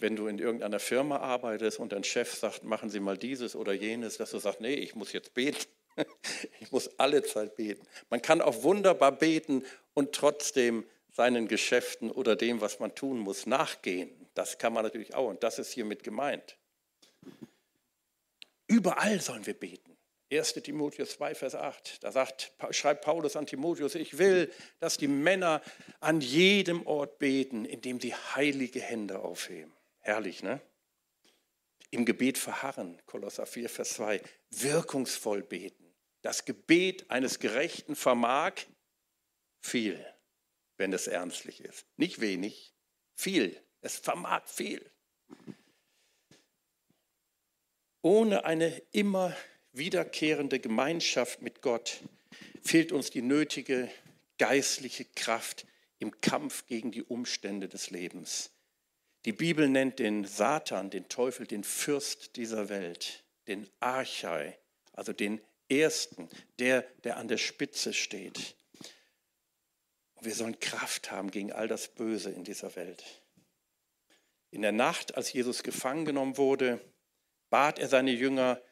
wenn 0.00 0.16
du 0.16 0.26
in 0.26 0.38
irgendeiner 0.38 0.78
Firma 0.78 1.16
arbeitest 1.18 1.78
und 1.78 1.92
dein 1.92 2.04
Chef 2.04 2.34
sagt, 2.34 2.64
machen 2.64 2.90
Sie 2.90 3.00
mal 3.00 3.18
dieses 3.18 3.56
oder 3.56 3.72
jenes, 3.72 4.16
dass 4.16 4.30
du 4.30 4.38
sagst, 4.38 4.60
nee, 4.60 4.74
ich 4.74 4.94
muss 4.94 5.12
jetzt 5.12 5.34
beten. 5.34 5.66
Ich 6.60 6.70
muss 6.70 6.96
alle 7.00 7.24
Zeit 7.24 7.56
beten. 7.56 7.84
Man 8.08 8.22
kann 8.22 8.40
auch 8.40 8.62
wunderbar 8.62 9.10
beten 9.10 9.64
und 9.94 10.12
trotzdem 10.12 10.84
seinen 11.10 11.48
Geschäften 11.48 12.12
oder 12.12 12.36
dem, 12.36 12.60
was 12.60 12.78
man 12.78 12.94
tun 12.94 13.18
muss, 13.18 13.46
nachgehen. 13.46 14.28
Das 14.34 14.58
kann 14.58 14.72
man 14.72 14.84
natürlich 14.84 15.14
auch 15.16 15.28
und 15.28 15.42
das 15.42 15.58
ist 15.58 15.72
hiermit 15.72 16.04
gemeint. 16.04 16.56
Überall 18.68 19.20
sollen 19.20 19.44
wir 19.44 19.54
beten. 19.54 19.96
1 20.30 20.52
Timotheus 20.54 21.12
2, 21.12 21.34
Vers 21.34 21.54
8, 21.54 22.04
da 22.04 22.12
sagt, 22.12 22.52
schreibt 22.70 23.02
Paulus 23.04 23.34
an 23.34 23.46
Timotheus, 23.46 23.94
ich 23.94 24.18
will, 24.18 24.52
dass 24.78 24.98
die 24.98 25.08
Männer 25.08 25.62
an 26.00 26.20
jedem 26.20 26.86
Ort 26.86 27.18
beten, 27.18 27.64
indem 27.64 27.98
sie 27.98 28.14
heilige 28.14 28.80
Hände 28.80 29.20
aufheben. 29.20 29.72
Herrlich, 30.08 30.42
ne? 30.42 30.58
Im 31.90 32.06
Gebet 32.06 32.38
verharren, 32.38 32.98
Kolosser 33.04 33.44
4, 33.44 33.68
Vers 33.68 33.92
2, 33.92 34.22
wirkungsvoll 34.48 35.42
beten. 35.42 35.84
Das 36.22 36.46
Gebet 36.46 37.10
eines 37.10 37.40
Gerechten 37.40 37.94
vermag 37.94 38.54
viel, 39.60 40.02
wenn 40.78 40.94
es 40.94 41.08
ernstlich 41.08 41.60
ist. 41.60 41.84
Nicht 41.98 42.22
wenig, 42.22 42.72
viel. 43.16 43.62
Es 43.82 43.98
vermag 43.98 44.48
viel. 44.48 44.90
Ohne 48.00 48.46
eine 48.46 48.78
immer 48.92 49.36
wiederkehrende 49.72 50.58
Gemeinschaft 50.58 51.42
mit 51.42 51.60
Gott 51.60 52.00
fehlt 52.62 52.92
uns 52.92 53.10
die 53.10 53.20
nötige 53.20 53.90
geistliche 54.38 55.04
Kraft 55.04 55.66
im 55.98 56.18
Kampf 56.22 56.64
gegen 56.64 56.92
die 56.92 57.02
Umstände 57.02 57.68
des 57.68 57.90
Lebens. 57.90 58.52
Die 59.28 59.32
Bibel 59.32 59.68
nennt 59.68 59.98
den 59.98 60.24
Satan, 60.24 60.88
den 60.88 61.10
Teufel, 61.10 61.46
den 61.46 61.62
Fürst 61.62 62.36
dieser 62.36 62.70
Welt, 62.70 63.24
den 63.46 63.68
Archai, 63.78 64.58
also 64.94 65.12
den 65.12 65.42
Ersten, 65.68 66.30
der, 66.58 66.80
der 67.04 67.18
an 67.18 67.28
der 67.28 67.36
Spitze 67.36 67.92
steht. 67.92 68.56
Und 70.14 70.24
wir 70.24 70.34
sollen 70.34 70.58
Kraft 70.60 71.10
haben 71.10 71.30
gegen 71.30 71.52
all 71.52 71.68
das 71.68 71.88
Böse 71.88 72.30
in 72.30 72.42
dieser 72.42 72.74
Welt. 72.74 73.04
In 74.50 74.62
der 74.62 74.72
Nacht, 74.72 75.14
als 75.14 75.30
Jesus 75.30 75.62
gefangen 75.62 76.06
genommen 76.06 76.38
wurde, 76.38 76.80
bat 77.50 77.78
er 77.78 77.88
seine 77.88 78.12
Jünger, 78.12 78.62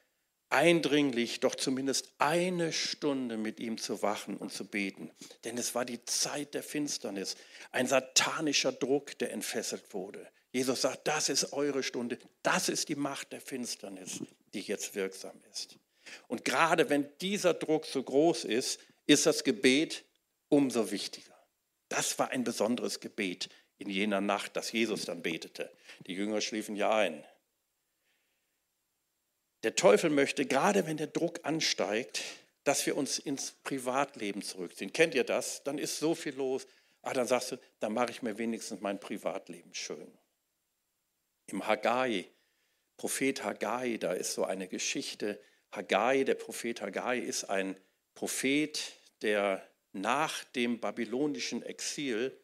eindringlich 0.49 1.41
doch 1.41 1.55
zumindest 1.55 2.15
eine 2.17 2.73
Stunde 2.73 3.37
mit 3.37 3.61
ihm 3.61 3.77
zu 3.77 4.01
wachen 4.01 4.39
und 4.39 4.55
zu 4.55 4.65
beten. 4.65 5.11
Denn 5.45 5.59
es 5.59 5.75
war 5.75 5.85
die 5.85 6.03
Zeit 6.07 6.55
der 6.55 6.63
Finsternis, 6.63 7.37
ein 7.73 7.87
satanischer 7.87 8.73
Druck, 8.73 9.19
der 9.19 9.35
entfesselt 9.35 9.93
wurde. 9.93 10.27
Jesus 10.53 10.83
sagt, 10.83 11.07
das 11.07 11.29
ist 11.29 11.53
eure 11.53 11.83
Stunde, 11.83 12.19
das 12.43 12.69
ist 12.69 12.89
die 12.89 12.95
Macht 12.95 13.33
der 13.33 13.41
Finsternis, 13.41 14.21
die 14.55 14.61
jetzt 14.61 14.95
wirksam 14.95 15.39
ist. 15.51 15.79
Und 16.29 16.45
gerade 16.45 16.89
wenn 16.89 17.09
dieser 17.21 17.55
Druck 17.55 17.85
so 17.85 18.03
groß 18.03 18.45
ist, 18.45 18.81
ist 19.07 19.27
das 19.27 19.45
Gebet 19.45 20.05
umso 20.49 20.91
wichtiger. 20.91 21.35
Das 21.89 22.19
war 22.19 22.31
ein 22.31 22.45
besonderes 22.45 23.01
Gebet 23.01 23.49
in 23.79 23.91
jener 23.91 24.21
Nacht, 24.21 24.57
das 24.57 24.73
Jesus 24.73 25.05
dann 25.05 25.23
betete. 25.23 25.71
Die 26.07 26.15
Jünger 26.15 26.41
schliefen 26.41 26.77
ja 26.77 26.95
ein. 26.97 27.25
Der 29.63 29.75
Teufel 29.75 30.11
möchte, 30.11 30.47
gerade 30.47 30.87
wenn 30.87 30.97
der 30.97 31.07
Druck 31.09 31.41
ansteigt, 31.43 32.23
dass 32.65 32.85
wir 32.87 32.97
uns 32.97 33.19
ins 33.19 33.53
Privatleben 33.63 34.43
zurückziehen. 34.43 34.93
Kennt 34.93 35.15
ihr 35.15 35.25
das? 35.25 35.63
Dann 35.65 35.79
ist 35.79 35.99
so 35.99 36.15
viel 36.15 36.35
los. 36.35 36.67
Ah, 37.03 37.13
dann 37.13 37.27
sagst 37.29 37.53
du, 37.53 37.59
dann 37.79 37.93
mache 37.93 38.11
ich 38.11 38.23
mir 38.23 38.39
wenigstens 38.39 38.81
mein 38.81 38.99
Privatleben 38.99 39.73
schön. 39.73 40.11
Im 41.47 41.67
Haggai, 41.67 42.29
Prophet 42.97 43.45
Haggai, 43.45 43.99
da 43.99 44.13
ist 44.13 44.35
so 44.35 44.45
eine 44.45 44.69
Geschichte. 44.69 45.41
Haggai, 45.71 46.25
der 46.25 46.35
Prophet 46.35 46.81
Haggai, 46.81 47.19
ist 47.19 47.45
ein 47.45 47.77
Prophet, 48.15 48.95
der 49.23 49.67
nach 49.93 50.45
dem 50.45 50.81
babylonischen 50.81 51.63
Exil 51.63 52.37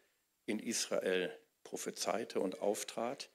in 0.47 0.59
Israel 0.59 1.37
prophezeite 1.65 2.41
und 2.41 2.61
auftrat. 2.61 3.31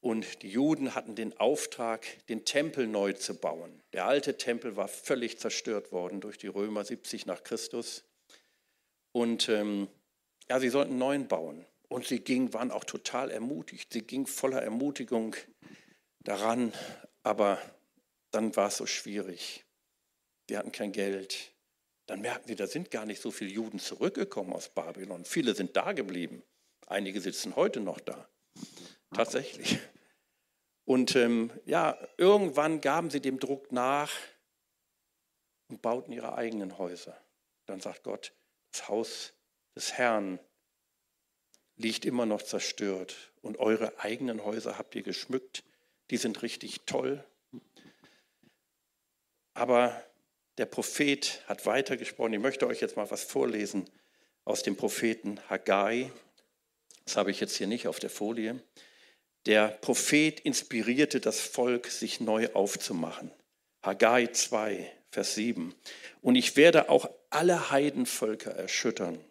Und 0.00 0.42
die 0.42 0.50
Juden 0.50 0.94
hatten 0.94 1.16
den 1.16 1.36
Auftrag, 1.38 2.06
den 2.28 2.44
Tempel 2.44 2.86
neu 2.86 3.12
zu 3.12 3.34
bauen. 3.34 3.82
Der 3.92 4.06
alte 4.06 4.36
Tempel 4.36 4.76
war 4.76 4.88
völlig 4.88 5.38
zerstört 5.38 5.90
worden 5.90 6.20
durch 6.20 6.38
die 6.38 6.46
Römer 6.48 6.84
70 6.84 7.26
nach 7.26 7.42
Christus. 7.42 8.04
Und 9.12 9.48
ähm, 9.48 9.88
ja, 10.48 10.60
sie 10.60 10.68
sollten 10.68 10.90
einen 10.90 10.98
neuen 10.98 11.28
bauen. 11.28 11.64
Und 11.88 12.06
sie 12.06 12.20
ging, 12.20 12.52
waren 12.52 12.70
auch 12.70 12.84
total 12.84 13.30
ermutigt. 13.30 13.92
Sie 13.92 14.02
ging 14.02 14.26
voller 14.26 14.62
Ermutigung 14.62 15.36
daran, 16.20 16.72
aber 17.22 17.60
dann 18.30 18.54
war 18.56 18.68
es 18.68 18.76
so 18.76 18.86
schwierig. 18.86 19.64
Die 20.48 20.56
hatten 20.56 20.72
kein 20.72 20.92
Geld. 20.92 21.54
Dann 22.06 22.20
merkten 22.20 22.48
sie, 22.48 22.56
da 22.56 22.66
sind 22.66 22.90
gar 22.90 23.06
nicht 23.06 23.20
so 23.20 23.30
viele 23.30 23.50
Juden 23.50 23.78
zurückgekommen 23.78 24.52
aus 24.52 24.68
Babylon. 24.68 25.24
Viele 25.24 25.54
sind 25.54 25.76
da 25.76 25.92
geblieben. 25.92 26.42
Einige 26.86 27.20
sitzen 27.20 27.56
heute 27.56 27.80
noch 27.80 28.00
da. 28.00 28.28
Tatsächlich. 29.12 29.78
Und 30.84 31.16
ähm, 31.16 31.50
ja, 31.64 31.98
irgendwann 32.16 32.80
gaben 32.80 33.10
sie 33.10 33.20
dem 33.20 33.40
Druck 33.40 33.72
nach 33.72 34.12
und 35.68 35.82
bauten 35.82 36.12
ihre 36.12 36.36
eigenen 36.36 36.78
Häuser. 36.78 37.20
Dann 37.66 37.80
sagt 37.80 38.04
Gott, 38.04 38.32
das 38.70 38.88
Haus 38.88 39.34
des 39.74 39.94
Herrn 39.94 40.38
liegt 41.76 42.04
immer 42.04 42.26
noch 42.26 42.42
zerstört 42.42 43.32
und 43.42 43.58
eure 43.58 44.00
eigenen 44.00 44.44
Häuser 44.44 44.78
habt 44.78 44.94
ihr 44.94 45.02
geschmückt. 45.02 45.62
Die 46.10 46.16
sind 46.16 46.42
richtig 46.42 46.82
toll. 46.86 47.24
Aber 49.54 50.02
der 50.58 50.66
Prophet 50.66 51.42
hat 51.46 51.66
weitergesprochen. 51.66 52.34
Ich 52.34 52.40
möchte 52.40 52.66
euch 52.66 52.80
jetzt 52.80 52.96
mal 52.96 53.10
was 53.10 53.24
vorlesen 53.24 53.88
aus 54.44 54.62
dem 54.62 54.76
Propheten 54.76 55.38
Haggai. 55.48 56.10
Das 57.04 57.16
habe 57.16 57.30
ich 57.30 57.40
jetzt 57.40 57.56
hier 57.56 57.66
nicht 57.66 57.88
auf 57.88 57.98
der 57.98 58.10
Folie. 58.10 58.60
Der 59.46 59.68
Prophet 59.68 60.40
inspirierte 60.40 61.20
das 61.20 61.40
Volk, 61.40 61.86
sich 61.86 62.20
neu 62.20 62.48
aufzumachen. 62.52 63.30
Haggai 63.82 64.26
2, 64.26 64.92
Vers 65.10 65.34
7. 65.36 65.74
Und 66.20 66.34
ich 66.34 66.56
werde 66.56 66.88
auch 66.88 67.08
alle 67.30 67.70
Heidenvölker 67.70 68.50
erschüttern. 68.50 69.22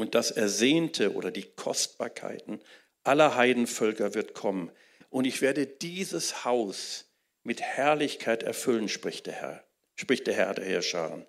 Und 0.00 0.14
das 0.14 0.30
Ersehnte 0.30 1.12
oder 1.12 1.30
die 1.30 1.42
Kostbarkeiten 1.42 2.60
aller 3.04 3.36
Heidenvölker 3.36 4.14
wird 4.14 4.32
kommen. 4.32 4.70
Und 5.10 5.26
ich 5.26 5.42
werde 5.42 5.66
dieses 5.66 6.46
Haus 6.46 7.12
mit 7.42 7.60
Herrlichkeit 7.60 8.42
erfüllen, 8.42 8.88
spricht 8.88 9.26
der 9.26 9.34
Herr, 9.34 9.64
spricht 9.96 10.26
der 10.26 10.32
Herr 10.32 10.54
der 10.54 10.64
Herrscher. 10.64 11.26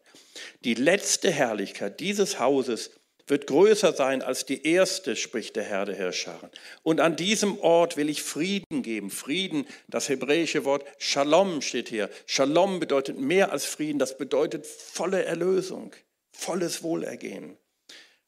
Die 0.62 0.75
letzte 0.75 1.31
Herrlichkeit 1.31 1.99
dieses 1.99 2.39
Hauses 2.39 2.91
wird 3.27 3.47
größer 3.47 3.91
sein 3.91 4.21
als 4.21 4.45
die 4.45 4.65
erste, 4.65 5.17
spricht 5.17 5.57
der 5.57 5.63
Herr 5.63 5.84
der 5.84 5.95
Herrscher. 5.95 6.49
Und 6.81 7.01
an 7.01 7.17
diesem 7.17 7.60
Ort 7.60 7.97
will 7.97 8.10
ich 8.10 8.23
Frieden 8.23 8.84
geben. 8.84 9.10
Frieden, 9.10 9.67
das 9.89 10.07
hebräische 10.07 10.63
Wort 10.63 10.86
Shalom 10.97 11.62
steht 11.62 11.89
hier. 11.89 12.10
Shalom 12.25 12.79
bedeutet 12.79 13.19
mehr 13.19 13.51
als 13.51 13.65
Frieden, 13.65 13.99
das 13.99 14.17
bedeutet 14.17 14.65
volle 14.65 15.25
Erlösung, 15.25 15.93
volles 16.31 16.84
Wohlergehen. 16.84 17.57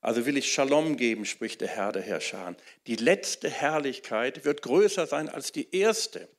Also 0.04 0.26
will 0.26 0.38
ich 0.38 0.52
Shalom 0.52 0.98
geben, 0.98 1.26
spricht 1.26 1.62
der 1.62 1.70
Herr 1.70 1.92
der 1.92 2.04
Herrscher. 2.04 2.56
Die 2.86 2.96
letzte 2.96 3.50
Herrlichkeit 3.50 4.46
wird 4.46 4.62
größer 4.62 5.08
sein 5.08 5.30
als 5.30 5.52
die 5.52 5.76
erste. 5.76 6.30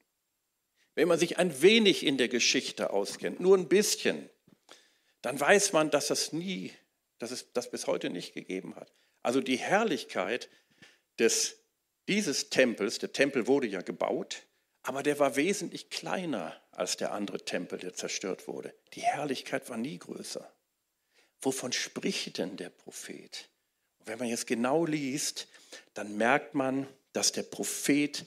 Wenn 0.94 1.08
man 1.08 1.18
sich 1.18 1.38
ein 1.38 1.60
wenig 1.62 2.06
in 2.06 2.16
der 2.16 2.28
Geschichte 2.28 2.90
auskennt, 2.90 3.40
nur 3.40 3.56
ein 3.56 3.68
bisschen, 3.68 4.30
dann 5.22 5.40
weiß 5.40 5.72
man, 5.72 5.90
dass 5.90 6.06
das 6.06 6.32
nie 6.32 6.72
dass 7.18 7.30
es 7.30 7.52
das 7.52 7.70
bis 7.70 7.86
heute 7.86 8.10
nicht 8.10 8.34
gegeben 8.34 8.76
hat. 8.76 8.92
Also 9.22 9.40
die 9.40 9.56
Herrlichkeit 9.56 10.50
des, 11.18 11.56
dieses 12.08 12.50
Tempels, 12.50 12.98
der 12.98 13.12
Tempel 13.12 13.46
wurde 13.46 13.66
ja 13.66 13.80
gebaut, 13.80 14.46
aber 14.82 15.02
der 15.02 15.18
war 15.18 15.36
wesentlich 15.36 15.88
kleiner 15.88 16.60
als 16.70 16.96
der 16.96 17.12
andere 17.12 17.42
Tempel, 17.44 17.78
der 17.78 17.94
zerstört 17.94 18.46
wurde. 18.48 18.74
Die 18.92 19.00
Herrlichkeit 19.00 19.70
war 19.70 19.78
nie 19.78 19.98
größer. 19.98 20.52
Wovon 21.40 21.72
spricht 21.72 22.38
denn 22.38 22.56
der 22.56 22.70
Prophet? 22.70 23.48
Und 24.04 24.08
wenn 24.08 24.18
man 24.18 24.28
jetzt 24.28 24.46
genau 24.46 24.84
liest, 24.84 25.48
dann 25.94 26.18
merkt 26.18 26.54
man, 26.54 26.86
dass 27.14 27.32
der 27.32 27.42
Prophet 27.42 28.26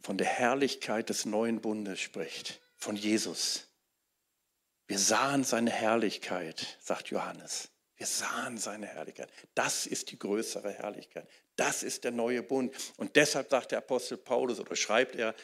von 0.00 0.16
der 0.16 0.26
Herrlichkeit 0.26 1.10
des 1.10 1.26
neuen 1.26 1.60
Bundes 1.60 2.00
spricht, 2.00 2.62
von 2.78 2.96
Jesus. 2.96 3.66
Wir 4.86 4.98
sahen 4.98 5.44
seine 5.44 5.70
Herrlichkeit, 5.70 6.78
sagt 6.80 7.08
Johannes. 7.08 7.68
Wir 7.98 8.06
sahen 8.06 8.56
seine 8.56 8.86
Herrlichkeit. 8.86 9.28
Das 9.54 9.86
ist 9.86 10.12
die 10.12 10.18
größere 10.18 10.72
Herrlichkeit. 10.72 11.28
Das 11.56 11.82
ist 11.82 12.04
der 12.04 12.12
neue 12.12 12.42
Bund. 12.42 12.74
Und 12.96 13.16
deshalb 13.16 13.50
sagt 13.50 13.72
der 13.72 13.78
Apostel 13.78 14.16
Paulus 14.16 14.60
oder 14.60 14.76
schreibt 14.76 15.14
er, 15.16 15.34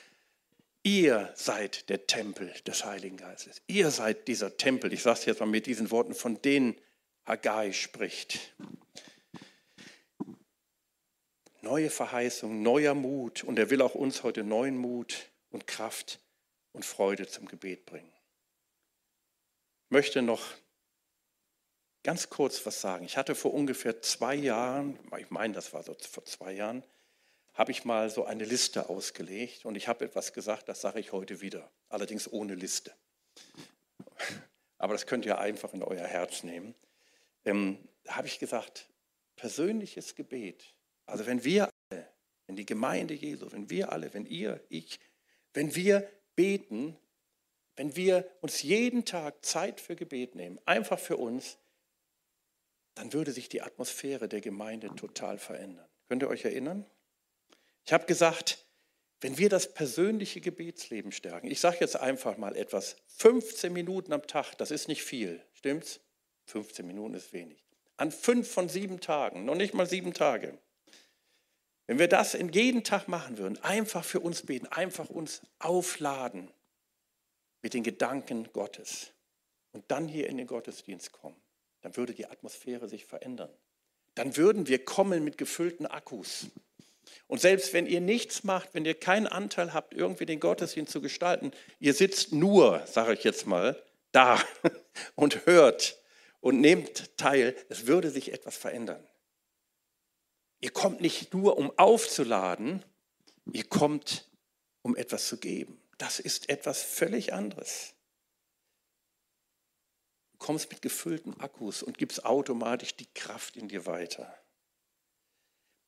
ihr 0.82 1.30
seid 1.36 1.90
der 1.90 2.06
Tempel 2.06 2.54
des 2.66 2.86
Heiligen 2.86 3.18
Geistes. 3.18 3.60
Ihr 3.66 3.90
seid 3.90 4.28
dieser 4.28 4.56
Tempel. 4.56 4.94
Ich 4.94 5.02
sage 5.02 5.18
es 5.18 5.24
jetzt 5.26 5.40
mal 5.40 5.46
mit 5.46 5.66
diesen 5.66 5.90
Worten, 5.90 6.14
von 6.14 6.40
denen 6.40 6.80
Haggai 7.26 7.72
spricht. 7.72 8.54
Neue 11.64 11.88
Verheißung, 11.88 12.60
neuer 12.60 12.94
Mut. 12.94 13.42
Und 13.42 13.58
er 13.58 13.70
will 13.70 13.80
auch 13.80 13.94
uns 13.94 14.22
heute 14.22 14.44
neuen 14.44 14.76
Mut 14.76 15.30
und 15.50 15.66
Kraft 15.66 16.20
und 16.72 16.84
Freude 16.84 17.26
zum 17.26 17.46
Gebet 17.46 17.86
bringen. 17.86 18.12
Ich 19.86 19.90
möchte 19.90 20.20
noch 20.20 20.42
ganz 22.02 22.28
kurz 22.28 22.66
was 22.66 22.82
sagen. 22.82 23.06
Ich 23.06 23.16
hatte 23.16 23.34
vor 23.34 23.54
ungefähr 23.54 24.02
zwei 24.02 24.34
Jahren, 24.34 24.98
ich 25.18 25.30
meine, 25.30 25.54
das 25.54 25.72
war 25.72 25.82
so 25.82 25.96
vor 25.98 26.26
zwei 26.26 26.52
Jahren, 26.52 26.84
habe 27.54 27.72
ich 27.72 27.86
mal 27.86 28.10
so 28.10 28.26
eine 28.26 28.44
Liste 28.44 28.90
ausgelegt 28.90 29.64
und 29.64 29.74
ich 29.74 29.88
habe 29.88 30.04
etwas 30.04 30.34
gesagt, 30.34 30.68
das 30.68 30.82
sage 30.82 31.00
ich 31.00 31.12
heute 31.12 31.40
wieder, 31.40 31.70
allerdings 31.88 32.30
ohne 32.30 32.56
Liste. 32.56 32.92
Aber 34.78 34.92
das 34.92 35.06
könnt 35.06 35.24
ihr 35.24 35.38
einfach 35.38 35.72
in 35.72 35.82
euer 35.82 36.06
Herz 36.06 36.42
nehmen. 36.42 36.74
Ähm, 37.46 37.78
habe 38.06 38.26
ich 38.26 38.38
gesagt, 38.38 38.90
persönliches 39.36 40.14
Gebet. 40.14 40.74
Also 41.06 41.26
wenn 41.26 41.44
wir 41.44 41.70
alle, 41.90 42.08
wenn 42.46 42.56
die 42.56 42.66
Gemeinde 42.66 43.14
Jesu, 43.14 43.50
wenn 43.52 43.70
wir 43.70 43.92
alle, 43.92 44.12
wenn 44.14 44.26
ihr, 44.26 44.64
ich, 44.68 44.98
wenn 45.52 45.74
wir 45.74 46.08
beten, 46.36 46.96
wenn 47.76 47.96
wir 47.96 48.30
uns 48.40 48.62
jeden 48.62 49.04
Tag 49.04 49.44
Zeit 49.44 49.80
für 49.80 49.96
Gebet 49.96 50.34
nehmen, 50.34 50.58
einfach 50.64 50.98
für 50.98 51.16
uns, 51.16 51.58
dann 52.94 53.12
würde 53.12 53.32
sich 53.32 53.48
die 53.48 53.62
Atmosphäre 53.62 54.28
der 54.28 54.40
Gemeinde 54.40 54.94
total 54.94 55.38
verändern. 55.38 55.88
Könnt 56.08 56.22
ihr 56.22 56.28
euch 56.28 56.44
erinnern? 56.44 56.86
Ich 57.84 57.92
habe 57.92 58.06
gesagt, 58.06 58.64
wenn 59.20 59.38
wir 59.38 59.48
das 59.48 59.72
persönliche 59.72 60.40
Gebetsleben 60.40 61.10
stärken, 61.10 61.50
ich 61.50 61.60
sage 61.60 61.78
jetzt 61.80 61.96
einfach 61.96 62.36
mal 62.36 62.56
etwas, 62.56 62.96
15 63.16 63.72
Minuten 63.72 64.12
am 64.12 64.26
Tag, 64.26 64.54
das 64.58 64.70
ist 64.70 64.86
nicht 64.88 65.02
viel, 65.02 65.42
stimmt's? 65.52 66.00
15 66.46 66.86
Minuten 66.86 67.14
ist 67.14 67.32
wenig. 67.32 67.64
An 67.96 68.12
fünf 68.12 68.50
von 68.50 68.68
sieben 68.68 69.00
Tagen, 69.00 69.44
noch 69.44 69.54
nicht 69.54 69.72
mal 69.72 69.86
sieben 69.86 70.12
Tage. 70.12 70.58
Wenn 71.86 71.98
wir 71.98 72.08
das 72.08 72.34
in 72.34 72.50
jeden 72.50 72.82
Tag 72.82 73.08
machen 73.08 73.38
würden, 73.38 73.62
einfach 73.62 74.04
für 74.04 74.20
uns 74.20 74.42
beten, 74.42 74.66
einfach 74.68 75.10
uns 75.10 75.42
aufladen 75.58 76.50
mit 77.62 77.74
den 77.74 77.82
Gedanken 77.82 78.48
Gottes 78.52 79.12
und 79.72 79.84
dann 79.90 80.08
hier 80.08 80.28
in 80.28 80.38
den 80.38 80.46
Gottesdienst 80.46 81.12
kommen, 81.12 81.36
dann 81.82 81.96
würde 81.96 82.14
die 82.14 82.26
Atmosphäre 82.26 82.88
sich 82.88 83.04
verändern. 83.04 83.50
Dann 84.14 84.36
würden 84.36 84.68
wir 84.68 84.84
kommen 84.84 85.24
mit 85.24 85.36
gefüllten 85.36 85.86
Akkus. 85.86 86.46
Und 87.26 87.40
selbst 87.40 87.74
wenn 87.74 87.86
ihr 87.86 88.00
nichts 88.00 88.44
macht, 88.44 88.72
wenn 88.72 88.86
ihr 88.86 88.94
keinen 88.94 89.26
Anteil 89.26 89.74
habt, 89.74 89.92
irgendwie 89.92 90.24
den 90.24 90.40
Gottesdienst 90.40 90.92
zu 90.92 91.02
gestalten, 91.02 91.52
ihr 91.80 91.92
sitzt 91.92 92.32
nur, 92.32 92.86
sage 92.86 93.12
ich 93.12 93.24
jetzt 93.24 93.46
mal, 93.46 93.82
da 94.12 94.42
und 95.14 95.44
hört 95.44 96.00
und 96.40 96.60
nehmt 96.60 97.18
teil, 97.18 97.54
es 97.68 97.86
würde 97.86 98.10
sich 98.10 98.32
etwas 98.32 98.56
verändern. 98.56 99.06
Ihr 100.64 100.72
kommt 100.72 101.00
nicht 101.02 101.34
nur, 101.34 101.58
um 101.58 101.76
aufzuladen, 101.78 102.82
ihr 103.52 103.64
kommt, 103.64 104.30
um 104.82 104.96
etwas 104.96 105.28
zu 105.28 105.36
geben. 105.36 105.78
Das 105.98 106.18
ist 106.18 106.48
etwas 106.48 106.82
völlig 106.82 107.32
anderes 107.34 107.94
kommst 110.44 110.70
mit 110.70 110.82
gefüllten 110.82 111.40
Akkus 111.40 111.82
und 111.82 111.96
gibst 111.96 112.26
automatisch 112.26 112.94
die 112.96 113.08
Kraft 113.14 113.56
in 113.56 113.68
dir 113.68 113.86
weiter. 113.86 114.38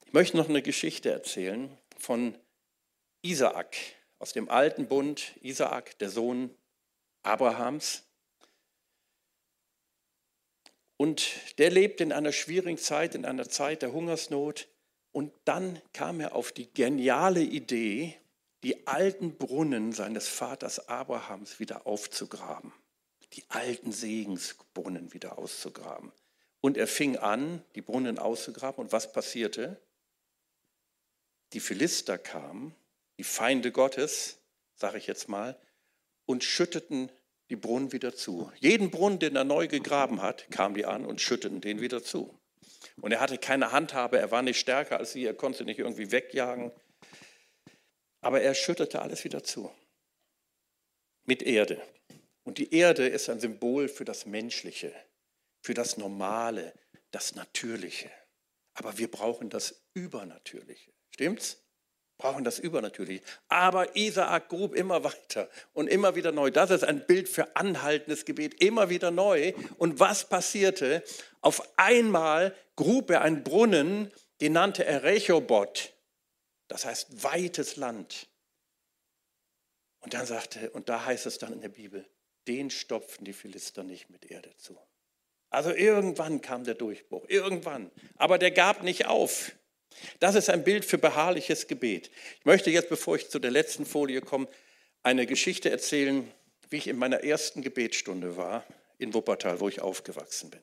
Ich 0.06 0.14
möchte 0.14 0.38
noch 0.38 0.48
eine 0.48 0.62
Geschichte 0.62 1.10
erzählen 1.10 1.76
von 1.98 2.38
Isaak 3.20 3.76
aus 4.18 4.32
dem 4.32 4.48
alten 4.48 4.88
Bund. 4.88 5.34
Isaak, 5.42 5.98
der 5.98 6.08
Sohn 6.08 6.56
Abrahams. 7.22 8.05
Und 10.96 11.58
der 11.58 11.70
lebt 11.70 12.00
in 12.00 12.12
einer 12.12 12.32
schwierigen 12.32 12.78
Zeit, 12.78 13.14
in 13.14 13.24
einer 13.24 13.48
Zeit 13.48 13.82
der 13.82 13.92
Hungersnot. 13.92 14.68
Und 15.12 15.32
dann 15.44 15.80
kam 15.92 16.20
er 16.20 16.34
auf 16.34 16.52
die 16.52 16.72
geniale 16.72 17.42
Idee, 17.42 18.14
die 18.62 18.86
alten 18.86 19.36
Brunnen 19.36 19.92
seines 19.92 20.28
Vaters 20.28 20.88
Abrahams 20.88 21.60
wieder 21.60 21.86
aufzugraben 21.86 22.72
die 23.36 23.44
alten 23.48 23.92
Segensbrunnen 23.92 25.12
wieder 25.12 25.38
auszugraben. 25.38 26.12
Und 26.60 26.76
er 26.76 26.86
fing 26.86 27.16
an, 27.16 27.62
die 27.74 27.82
Brunnen 27.82 28.18
auszugraben. 28.18 28.84
Und 28.84 28.92
was 28.92 29.12
passierte? 29.12 29.80
Die 31.52 31.60
Philister 31.60 32.18
kamen, 32.18 32.74
die 33.18 33.24
Feinde 33.24 33.72
Gottes, 33.72 34.38
sage 34.74 34.98
ich 34.98 35.06
jetzt 35.06 35.28
mal, 35.28 35.58
und 36.24 36.42
schütteten 36.42 37.10
die 37.50 37.56
Brunnen 37.56 37.92
wieder 37.92 38.14
zu. 38.14 38.50
Jeden 38.60 38.90
Brunnen, 38.90 39.18
den 39.18 39.36
er 39.36 39.44
neu 39.44 39.68
gegraben 39.68 40.22
hat, 40.22 40.50
kamen 40.50 40.74
die 40.74 40.84
an 40.84 41.04
und 41.04 41.20
schütteten 41.20 41.60
den 41.60 41.80
wieder 41.80 42.02
zu. 42.02 42.38
Und 43.00 43.12
er 43.12 43.20
hatte 43.20 43.38
keine 43.38 43.72
Handhabe, 43.72 44.18
er 44.18 44.30
war 44.30 44.42
nicht 44.42 44.58
stärker 44.58 44.98
als 44.98 45.12
sie, 45.12 45.24
er 45.24 45.34
konnte 45.34 45.64
nicht 45.64 45.78
irgendwie 45.78 46.10
wegjagen. 46.10 46.72
Aber 48.20 48.40
er 48.40 48.54
schüttete 48.54 49.02
alles 49.02 49.24
wieder 49.24 49.44
zu. 49.44 49.70
Mit 51.24 51.42
Erde. 51.42 51.80
Und 52.44 52.58
die 52.58 52.72
Erde 52.74 53.06
ist 53.06 53.28
ein 53.28 53.40
Symbol 53.40 53.88
für 53.88 54.04
das 54.04 54.26
Menschliche, 54.26 54.92
für 55.62 55.74
das 55.74 55.96
Normale, 55.96 56.72
das 57.10 57.34
Natürliche. 57.34 58.10
Aber 58.74 58.98
wir 58.98 59.10
brauchen 59.10 59.50
das 59.50 59.82
Übernatürliche. 59.94 60.92
Stimmt's? 61.10 61.65
Brauchen 62.18 62.44
das 62.44 62.58
Übernatürliche. 62.58 63.22
Aber 63.48 63.94
Isaak 63.94 64.48
grub 64.48 64.74
immer 64.74 65.04
weiter 65.04 65.50
und 65.74 65.88
immer 65.88 66.14
wieder 66.14 66.32
neu. 66.32 66.50
Das 66.50 66.70
ist 66.70 66.84
ein 66.84 67.06
Bild 67.06 67.28
für 67.28 67.56
anhaltendes 67.56 68.24
Gebet. 68.24 68.62
Immer 68.62 68.88
wieder 68.88 69.10
neu. 69.10 69.52
Und 69.76 70.00
was 70.00 70.28
passierte? 70.28 71.02
Auf 71.42 71.62
einmal 71.76 72.54
grub 72.74 73.10
er 73.10 73.20
einen 73.20 73.44
Brunnen, 73.44 74.10
den 74.40 74.54
nannte 74.54 74.84
er 74.84 75.02
Rechobot. 75.02 75.92
Das 76.68 76.86
heißt 76.86 77.22
weites 77.22 77.76
Land. 77.76 78.28
Und 80.00 80.14
dann 80.14 80.26
sagte, 80.26 80.70
und 80.70 80.88
da 80.88 81.04
heißt 81.04 81.26
es 81.26 81.38
dann 81.38 81.52
in 81.52 81.60
der 81.60 81.68
Bibel, 81.68 82.08
den 82.46 82.70
stopften 82.70 83.24
die 83.24 83.32
Philister 83.32 83.82
nicht 83.82 84.08
mit 84.08 84.24
Erde 84.24 84.56
zu. 84.56 84.78
Also 85.50 85.70
irgendwann 85.70 86.40
kam 86.40 86.64
der 86.64 86.74
Durchbruch, 86.74 87.24
irgendwann. 87.28 87.90
Aber 88.16 88.38
der 88.38 88.50
gab 88.50 88.82
nicht 88.82 89.06
auf. 89.06 89.52
Das 90.20 90.34
ist 90.34 90.50
ein 90.50 90.64
Bild 90.64 90.84
für 90.84 90.98
beharrliches 90.98 91.66
Gebet. 91.66 92.10
Ich 92.38 92.44
möchte 92.44 92.70
jetzt, 92.70 92.88
bevor 92.88 93.16
ich 93.16 93.28
zu 93.28 93.38
der 93.38 93.50
letzten 93.50 93.86
Folie 93.86 94.20
komme, 94.20 94.48
eine 95.02 95.26
Geschichte 95.26 95.70
erzählen, 95.70 96.30
wie 96.70 96.76
ich 96.76 96.88
in 96.88 96.98
meiner 96.98 97.22
ersten 97.22 97.62
Gebetsstunde 97.62 98.36
war 98.36 98.64
in 98.98 99.14
Wuppertal, 99.14 99.60
wo 99.60 99.68
ich 99.68 99.80
aufgewachsen 99.80 100.50
bin. 100.50 100.60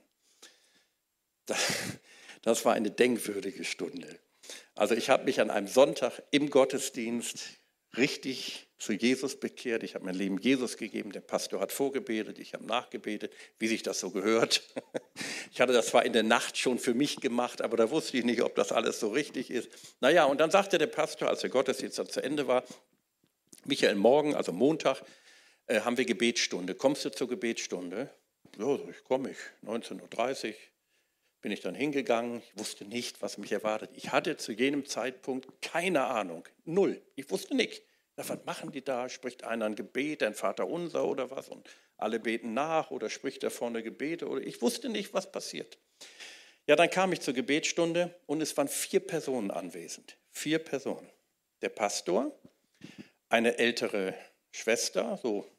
Das 2.41 2.65
war 2.65 2.73
eine 2.73 2.91
denkwürdige 2.91 3.63
Stunde. 3.63 4.19
Also 4.75 4.95
ich 4.95 5.09
habe 5.09 5.23
mich 5.25 5.39
an 5.39 5.49
einem 5.49 5.67
Sonntag 5.67 6.21
im 6.31 6.49
Gottesdienst 6.49 7.39
richtig 7.95 8.67
zu 8.83 8.91
Jesus 8.93 9.39
bekehrt. 9.39 9.83
Ich 9.83 9.95
habe 9.95 10.05
mein 10.05 10.15
Leben 10.15 10.37
Jesus 10.37 10.75
gegeben. 10.75 11.11
Der 11.13 11.21
Pastor 11.21 11.61
hat 11.61 11.71
vorgebetet, 11.71 12.37
ich 12.37 12.53
habe 12.53 12.65
nachgebetet, 12.65 13.33
wie 13.57 13.67
sich 13.67 13.81
das 13.81 13.99
so 13.99 14.11
gehört. 14.11 14.63
Ich 15.51 15.61
hatte 15.61 15.71
das 15.71 15.87
zwar 15.87 16.03
in 16.03 16.13
der 16.13 16.23
Nacht 16.23 16.57
schon 16.57 16.79
für 16.79 16.95
mich 16.95 17.17
gemacht, 17.17 17.61
aber 17.61 17.77
da 17.77 17.91
wusste 17.91 18.17
ich 18.17 18.25
nicht, 18.25 18.41
ob 18.41 18.55
das 18.55 18.71
alles 18.71 18.99
so 18.99 19.09
richtig 19.09 19.51
ist. 19.51 19.69
Naja, 19.99 20.25
und 20.25 20.41
dann 20.41 20.49
sagte 20.49 20.79
der 20.79 20.87
Pastor, 20.87 21.29
als 21.29 21.41
der 21.41 21.51
Gottesdienst 21.51 21.99
dann 21.99 22.09
zu 22.09 22.23
Ende 22.23 22.47
war, 22.47 22.63
Michael, 23.65 23.93
morgen, 23.93 24.33
also 24.33 24.51
Montag, 24.51 25.03
äh, 25.67 25.81
haben 25.81 25.95
wir 25.95 26.05
Gebetsstunde. 26.05 26.73
Kommst 26.73 27.05
du 27.05 27.11
zur 27.11 27.27
Gebetsstunde? 27.27 28.09
Ja, 28.57 28.79
ich 28.89 29.03
komme 29.03 29.29
ich. 29.29 29.37
19.30 29.63 30.47
Uhr 30.47 30.55
bin 31.41 31.51
ich 31.51 31.61
dann 31.61 31.75
hingegangen. 31.75 32.41
Ich 32.43 32.59
wusste 32.59 32.85
nicht, 32.85 33.21
was 33.21 33.37
mich 33.37 33.51
erwartet. 33.51 33.91
Ich 33.93 34.11
hatte 34.11 34.37
zu 34.37 34.51
jenem 34.51 34.87
Zeitpunkt 34.87 35.61
keine 35.61 36.05
Ahnung. 36.05 36.47
Null. 36.65 36.99
Ich 37.15 37.29
wusste 37.29 37.55
nicht. 37.55 37.83
Was 38.15 38.45
machen 38.45 38.71
die 38.71 38.83
da? 38.83 39.09
Spricht 39.09 39.43
einer 39.43 39.65
ein 39.65 39.75
Gebet, 39.75 40.23
ein 40.23 40.35
Vater 40.35 40.67
unser 40.67 41.05
oder 41.05 41.31
was? 41.31 41.49
Und 41.49 41.69
alle 41.97 42.19
beten 42.19 42.53
nach 42.53 42.91
oder 42.91 43.09
spricht 43.09 43.43
er 43.43 43.51
vorne 43.51 43.83
Gebete? 43.83 44.27
Oder 44.27 44.41
ich 44.41 44.61
wusste 44.61 44.89
nicht, 44.89 45.13
was 45.13 45.31
passiert. 45.31 45.77
Ja, 46.67 46.75
dann 46.75 46.89
kam 46.89 47.11
ich 47.11 47.21
zur 47.21 47.33
Gebetsstunde 47.33 48.15
und 48.25 48.41
es 48.41 48.55
waren 48.55 48.67
vier 48.67 48.99
Personen 48.99 49.51
anwesend. 49.51 50.17
Vier 50.31 50.59
Personen. 50.59 51.09
Der 51.61 51.69
Pastor, 51.69 52.31
eine 53.29 53.57
ältere 53.57 54.13
Schwester, 54.51 55.19
so 55.21 55.49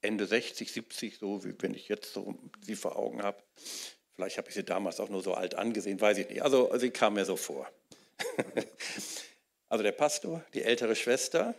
Ende 0.00 0.26
60, 0.26 0.72
70, 0.72 1.18
so 1.18 1.44
wie 1.44 1.54
wenn 1.58 1.74
ich 1.74 1.88
jetzt 1.88 2.12
so 2.12 2.38
sie 2.62 2.76
vor 2.76 2.96
Augen 2.96 3.22
habe. 3.22 3.42
Vielleicht 4.14 4.38
habe 4.38 4.48
ich 4.48 4.54
sie 4.54 4.64
damals 4.64 5.00
auch 5.00 5.08
nur 5.08 5.22
so 5.22 5.34
alt 5.34 5.54
angesehen, 5.54 6.00
weiß 6.00 6.18
ich 6.18 6.28
nicht. 6.28 6.42
Also 6.42 6.70
sie 6.78 6.90
kam 6.90 7.14
mir 7.14 7.24
so 7.24 7.36
vor. 7.36 7.70
also 9.68 9.82
der 9.82 9.92
Pastor, 9.92 10.44
die 10.54 10.62
ältere 10.62 10.96
Schwester, 10.96 11.54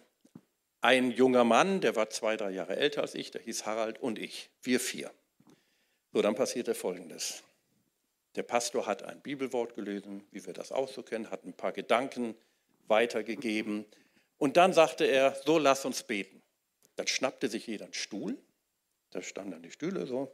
ein 0.81 1.11
junger 1.11 1.43
Mann, 1.43 1.81
der 1.81 1.95
war 1.95 2.09
zwei, 2.09 2.37
drei 2.37 2.51
Jahre 2.51 2.75
älter 2.77 3.01
als 3.01 3.15
ich, 3.15 3.31
der 3.31 3.41
hieß 3.41 3.65
Harald 3.65 3.99
und 3.99 4.19
ich. 4.19 4.49
Wir 4.61 4.79
vier. 4.79 5.11
So, 6.13 6.21
dann 6.21 6.35
passierte 6.35 6.75
Folgendes. 6.75 7.43
Der 8.35 8.43
Pastor 8.43 8.85
hat 8.85 9.03
ein 9.03 9.19
Bibelwort 9.21 9.75
gelesen, 9.75 10.23
wie 10.31 10.45
wir 10.45 10.53
das 10.53 10.71
auch 10.71 10.87
so 10.87 11.03
kennen, 11.03 11.31
hat 11.31 11.43
ein 11.43 11.53
paar 11.53 11.71
Gedanken 11.71 12.35
weitergegeben. 12.87 13.85
Und 14.37 14.57
dann 14.57 14.73
sagte 14.73 15.05
er, 15.05 15.35
so 15.45 15.57
lass 15.57 15.85
uns 15.85 16.03
beten. 16.03 16.41
Dann 16.95 17.07
schnappte 17.07 17.49
sich 17.49 17.67
jeder 17.67 17.85
einen 17.85 17.93
Stuhl, 17.93 18.37
da 19.11 19.21
standen 19.21 19.51
dann 19.51 19.63
die 19.63 19.71
Stühle 19.71 20.05
so, 20.05 20.31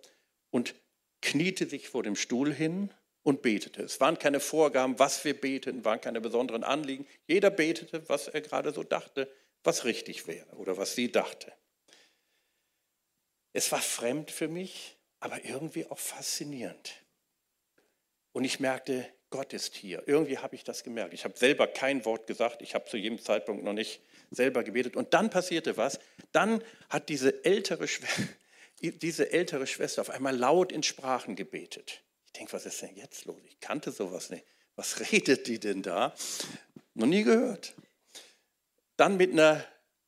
und 0.52 0.76
kniete 1.22 1.68
sich 1.68 1.90
vor 1.90 2.04
dem 2.04 2.16
Stuhl 2.16 2.54
hin 2.54 2.94
und 3.24 3.42
betete. 3.42 3.84
Es 3.84 4.00
waren 4.00 4.20
keine 4.20 4.40
Vorgaben, 4.40 5.00
was 5.00 5.24
wir 5.24 5.40
beten, 5.40 5.84
waren 5.86 6.02
keine 6.02 6.22
besonderen 6.22 6.64
Anliegen. 6.64 7.08
Jeder 7.28 7.50
betete, 7.50 8.08
was 8.10 8.28
er 8.28 8.42
gerade 8.42 8.72
so 8.72 8.84
dachte, 8.84 9.32
was 9.64 9.86
richtig 9.86 10.28
wäre 10.28 10.50
oder 10.58 10.78
was 10.78 10.96
sie 10.96 11.12
dachte. 11.12 11.52
Es 13.54 13.72
war 13.72 13.82
fremd 13.82 14.32
für 14.32 14.48
mich, 14.48 14.98
aber 15.20 15.46
irgendwie 15.46 15.86
auch 15.86 16.00
faszinierend. 16.00 16.96
Und 18.34 18.44
ich 18.44 18.60
merkte, 18.60 19.08
Gott 19.30 19.54
ist 19.54 19.76
hier. 19.76 20.04
Irgendwie 20.06 20.38
habe 20.38 20.56
ich 20.56 20.64
das 20.64 20.84
gemerkt. 20.84 21.14
Ich 21.14 21.24
habe 21.24 21.38
selber 21.38 21.68
kein 21.68 22.04
Wort 22.06 22.28
gesagt. 22.28 22.62
Ich 22.62 22.76
habe 22.76 22.86
zu 22.86 22.98
jedem 22.98 23.20
Zeitpunkt 23.20 23.64
noch 23.64 23.74
nicht 23.74 24.02
selber 24.32 24.64
gebetet. 24.64 24.96
Und 24.96 25.14
dann 25.14 25.30
passierte 25.30 25.78
was. 25.78 26.00
Dann 26.32 26.64
hat 26.90 27.10
diese 27.10 27.44
ältere 27.46 27.88
Schwester, 27.88 28.24
diese 28.82 29.32
ältere 29.32 29.66
Schwester 29.66 30.02
auf 30.02 30.10
einmal 30.10 30.36
laut 30.36 30.72
in 30.72 30.84
Sprachen 30.84 31.36
gebetet. 31.36 32.03
Ich 32.34 32.40
denke, 32.40 32.54
was 32.54 32.66
ist 32.66 32.82
denn 32.82 32.96
jetzt 32.96 33.26
los? 33.26 33.40
Ich 33.46 33.60
kannte 33.60 33.92
sowas 33.92 34.32
nicht. 34.32 34.44
Was 34.76 35.00
redet 35.12 35.46
die 35.46 35.60
denn 35.60 35.84
da? 35.84 36.16
Noch 36.96 37.06
nie 37.06 37.24
gehört. 37.24 37.76
Dann 38.98 39.18
mit 39.18 39.34
einer 39.34 39.64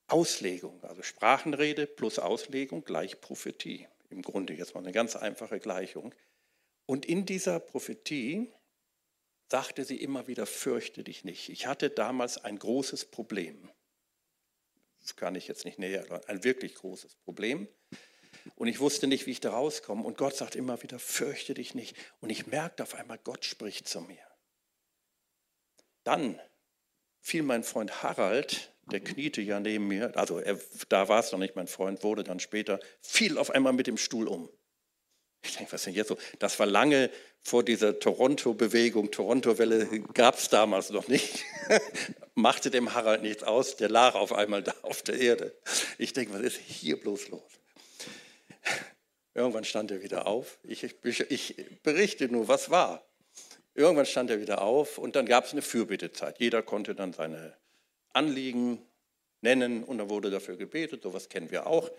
Auslegung, 0.08 0.84
also 0.84 1.04
Sprachenrede 1.04 1.86
plus 1.86 2.18
Auslegung 2.18 2.84
gleich 2.84 3.22
Prophetie. 3.22 3.88
Im 4.10 4.24
Grunde 4.24 4.54
jetzt 4.54 4.74
mal 4.74 4.82
eine 4.82 4.92
ganz 4.92 5.16
einfache 5.16 5.60
Gleichung. 5.60 6.16
Und 6.88 7.06
in 7.06 7.28
dieser 7.28 7.60
Prophetie 7.60 8.52
sagte 9.52 9.86
sie 9.86 10.02
immer 10.02 10.26
wieder, 10.26 10.48
fürchte 10.48 11.04
dich 11.04 11.26
nicht. 11.26 11.50
Ich 11.50 11.68
hatte 11.68 11.92
damals 11.92 12.44
ein 12.44 12.58
großes 12.58 13.06
Problem. 13.06 13.70
Das 15.02 15.16
kann 15.16 15.36
ich 15.36 15.48
jetzt 15.48 15.66
nicht 15.66 15.78
näher, 15.78 16.24
ein 16.28 16.44
wirklich 16.44 16.74
großes 16.74 17.18
Problem. 17.18 17.68
Und 18.56 18.68
ich 18.68 18.80
wusste 18.80 19.08
nicht, 19.08 19.26
wie 19.26 19.32
ich 19.32 19.40
da 19.40 19.52
rauskomme. 19.52 20.04
Und 20.04 20.18
Gott 20.18 20.36
sagt 20.36 20.56
immer 20.56 20.82
wieder, 20.84 21.00
fürchte 21.00 21.54
dich 21.54 21.74
nicht. 21.74 21.96
Und 22.22 22.30
ich 22.30 22.48
merkte 22.48 22.84
auf 22.84 22.96
einmal, 22.96 23.18
Gott 23.24 23.46
spricht 23.46 23.88
zu 23.88 24.02
mir. 24.02 24.24
Dann 26.04 26.40
fiel 27.22 27.42
mein 27.42 27.64
Freund 27.64 28.04
Harald, 28.04 28.72
der 28.92 29.00
kniete 29.00 29.42
ja 29.42 29.60
neben 29.60 29.88
mir, 29.88 30.16
also 30.16 30.38
er, 30.38 30.60
da 30.90 31.08
war 31.10 31.20
es 31.20 31.32
noch 31.32 31.40
nicht 31.40 31.56
mein 31.56 31.68
Freund, 31.68 32.04
wurde 32.04 32.24
dann 32.24 32.40
später, 32.40 32.80
fiel 33.02 33.40
auf 33.40 33.50
einmal 33.50 33.74
mit 33.74 33.88
dem 33.88 33.98
Stuhl 33.98 34.28
um. 34.28 34.48
Ich 35.44 35.56
denke, 35.56 35.74
was 35.74 35.82
ist 35.82 35.86
denn 35.88 35.94
jetzt 35.96 36.08
so? 36.08 36.18
Das 36.40 36.60
war 36.60 36.68
lange 36.68 37.10
vor 37.42 37.64
dieser 37.64 38.00
Toronto-Bewegung, 38.00 39.12
Toronto-Welle 39.12 40.02
gab 40.14 40.38
es 40.38 40.50
damals 40.50 40.92
noch 40.92 41.08
nicht. 41.08 41.44
Machte 42.36 42.70
dem 42.70 42.94
Harald 42.94 43.22
nichts 43.22 43.44
aus, 43.44 43.76
der 43.76 43.90
lag 43.90 44.16
auf 44.16 44.34
einmal 44.34 44.64
da 44.64 44.74
auf 44.84 45.02
der 45.02 45.20
Erde. 45.20 45.56
Ich 45.98 46.14
denke, 46.14 46.34
was 46.34 46.42
ist 46.42 46.58
hier 46.58 47.00
bloß 47.00 47.30
los? 47.30 47.42
Irgendwann 49.34 49.66
stand 49.66 49.92
er 49.92 50.02
wieder 50.02 50.28
auf. 50.28 50.60
Ich, 50.64 50.84
ich, 50.84 51.20
ich 51.32 51.82
berichte 51.84 52.30
nur, 52.30 52.48
was 52.48 52.70
war. 52.70 53.06
Irgendwann 53.74 54.06
stand 54.06 54.30
er 54.30 54.40
wieder 54.40 54.62
auf 54.62 54.98
und 54.98 55.18
dann 55.18 55.26
gab 55.26 55.46
es 55.46 55.52
eine 55.52 55.62
Fürbittezeit. 55.62 56.40
Jeder 56.40 56.64
konnte 56.64 56.96
dann 56.96 57.12
seine 57.12 57.58
Anliegen 58.14 58.82
nennen 59.42 59.84
und 59.84 59.98
dann 59.98 60.10
wurde 60.10 60.32
dafür 60.32 60.56
gebetet. 60.56 61.04
Sowas 61.04 61.28
kennen 61.28 61.52
wir 61.52 61.68
auch. 61.68 61.92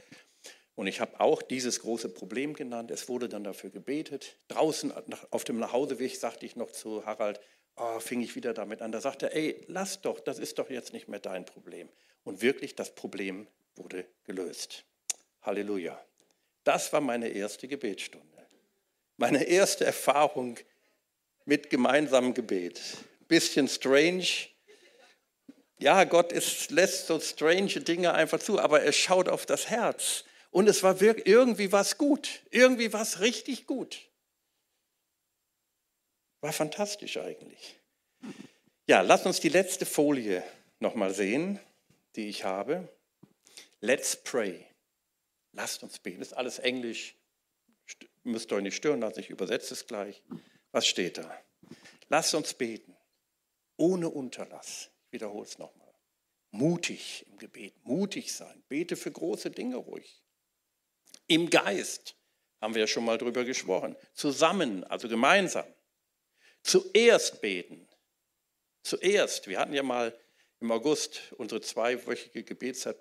Und 0.75 0.87
ich 0.87 1.01
habe 1.01 1.21
auch 1.21 1.43
dieses 1.43 1.81
große 1.81 2.09
Problem 2.09 2.55
genannt. 2.55 2.91
Es 2.91 3.09
wurde 3.09 3.29
dann 3.29 3.45
dafür 3.45 3.71
gebetet. 3.71 4.37
Draußen 4.49 4.93
auf 5.31 5.45
dem 5.45 5.59
Nachhauseweg 5.59 6.17
sagte 6.17 6.47
ich 6.47 6.57
noch 6.57 6.71
zu 6.71 7.05
Harald, 7.05 7.41
oh, 7.77 8.01
fing 8.01 8.23
ich 8.23 8.37
wieder 8.37 8.55
damit 8.55 8.81
an. 8.81 8.93
Da 8.93 9.01
sagte 9.01 9.27
er, 9.27 9.37
ey, 9.37 9.65
lass 9.69 10.01
doch, 10.01 10.21
das 10.21 10.39
ist 10.39 10.59
doch 10.59 10.71
jetzt 10.71 10.93
nicht 10.93 11.09
mehr 11.09 11.21
dein 11.21 11.45
Problem. 11.45 11.89
Und 12.25 12.43
wirklich, 12.43 12.75
das 12.75 12.95
Problem 12.95 13.47
wurde 13.75 14.07
gelöst. 14.25 14.85
Halleluja. 15.43 15.99
Das 16.67 16.93
war 16.93 17.01
meine 17.01 17.29
erste 17.29 17.69
Gebetsstunde. 17.69 18.27
Meine 19.19 19.45
erste 19.45 19.85
Erfahrung 19.85 20.59
mit 21.45 21.71
gemeinsamem 21.71 22.35
Gebet. 22.35 22.81
Bisschen 23.29 23.69
strange. 23.69 24.27
Ja, 25.79 26.03
Gott 26.03 26.33
ist, 26.33 26.73
lässt 26.73 27.07
so 27.07 27.21
strange 27.21 27.81
Dinge 27.83 28.15
einfach 28.15 28.41
zu, 28.41 28.59
aber 28.59 28.83
er 28.83 28.91
schaut 28.91 29.29
auf 29.29 29.47
das 29.47 29.71
Herz. 29.71 30.25
Und 30.51 30.69
es 30.69 30.83
war 30.83 31.01
wirklich, 31.01 31.29
irgendwie 31.29 31.71
was 31.71 31.99
gut. 31.99 32.41
Irgendwie 32.51 32.93
was 32.93 33.21
richtig 33.21 33.69
gut. 33.69 34.01
War 36.41 36.53
fantastisch 36.53 37.17
eigentlich. 37.17 37.77
Ja, 38.89 39.03
lass 39.03 39.25
uns 39.25 39.39
die 39.39 39.51
letzte 39.51 39.87
Folie 39.87 40.43
nochmal 40.81 41.15
sehen, 41.15 41.61
die 42.17 42.29
ich 42.29 42.43
habe. 42.43 42.89
Let's 43.81 44.17
pray. 44.17 44.67
Lasst 45.57 45.83
uns 45.83 45.99
beten. 45.99 46.21
Ist 46.21 46.35
alles 46.35 46.59
Englisch. 46.59 47.17
Müsst 48.25 48.53
euch 48.53 48.63
nicht 48.63 48.77
stören 48.77 49.01
lassen, 49.01 49.21
ich 49.21 49.31
übersetze 49.31 49.73
es 49.73 49.87
gleich. 49.87 50.23
Was 50.71 50.87
steht 50.87 51.17
da? 51.17 51.43
Lasst 52.09 52.35
uns 52.35 52.53
beten. 52.53 52.95
Ohne 53.77 54.11
Unterlass. 54.11 54.91
Ich 55.07 55.13
wiederhole 55.13 55.47
es 55.47 55.59
nochmal. 55.59 55.95
Mutig 56.51 57.25
im 57.31 57.39
Gebet. 57.39 57.75
Mutig 57.85 58.35
sein. 58.35 58.63
Bete 58.69 58.97
für 58.97 59.11
große 59.11 59.51
Dinge 59.51 59.77
ruhig. 59.77 60.23
Im 61.27 61.49
Geist. 61.49 62.17
Haben 62.61 62.75
wir 62.75 62.83
ja 62.83 62.87
schon 62.87 63.05
mal 63.05 63.17
drüber 63.17 63.45
gesprochen. 63.45 63.97
Zusammen, 64.13 64.85
also 64.85 65.09
gemeinsam. 65.09 65.67
Zuerst 66.63 67.41
beten. 67.41 67.89
Zuerst. 68.83 69.49
Wir 69.49 69.59
hatten 69.59 69.73
ja 69.73 69.83
mal 69.83 70.19
im 70.61 70.71
August 70.71 71.33
unsere 71.39 71.63
zweiwöchige 71.63 72.45
Gebetszeit 72.45 72.99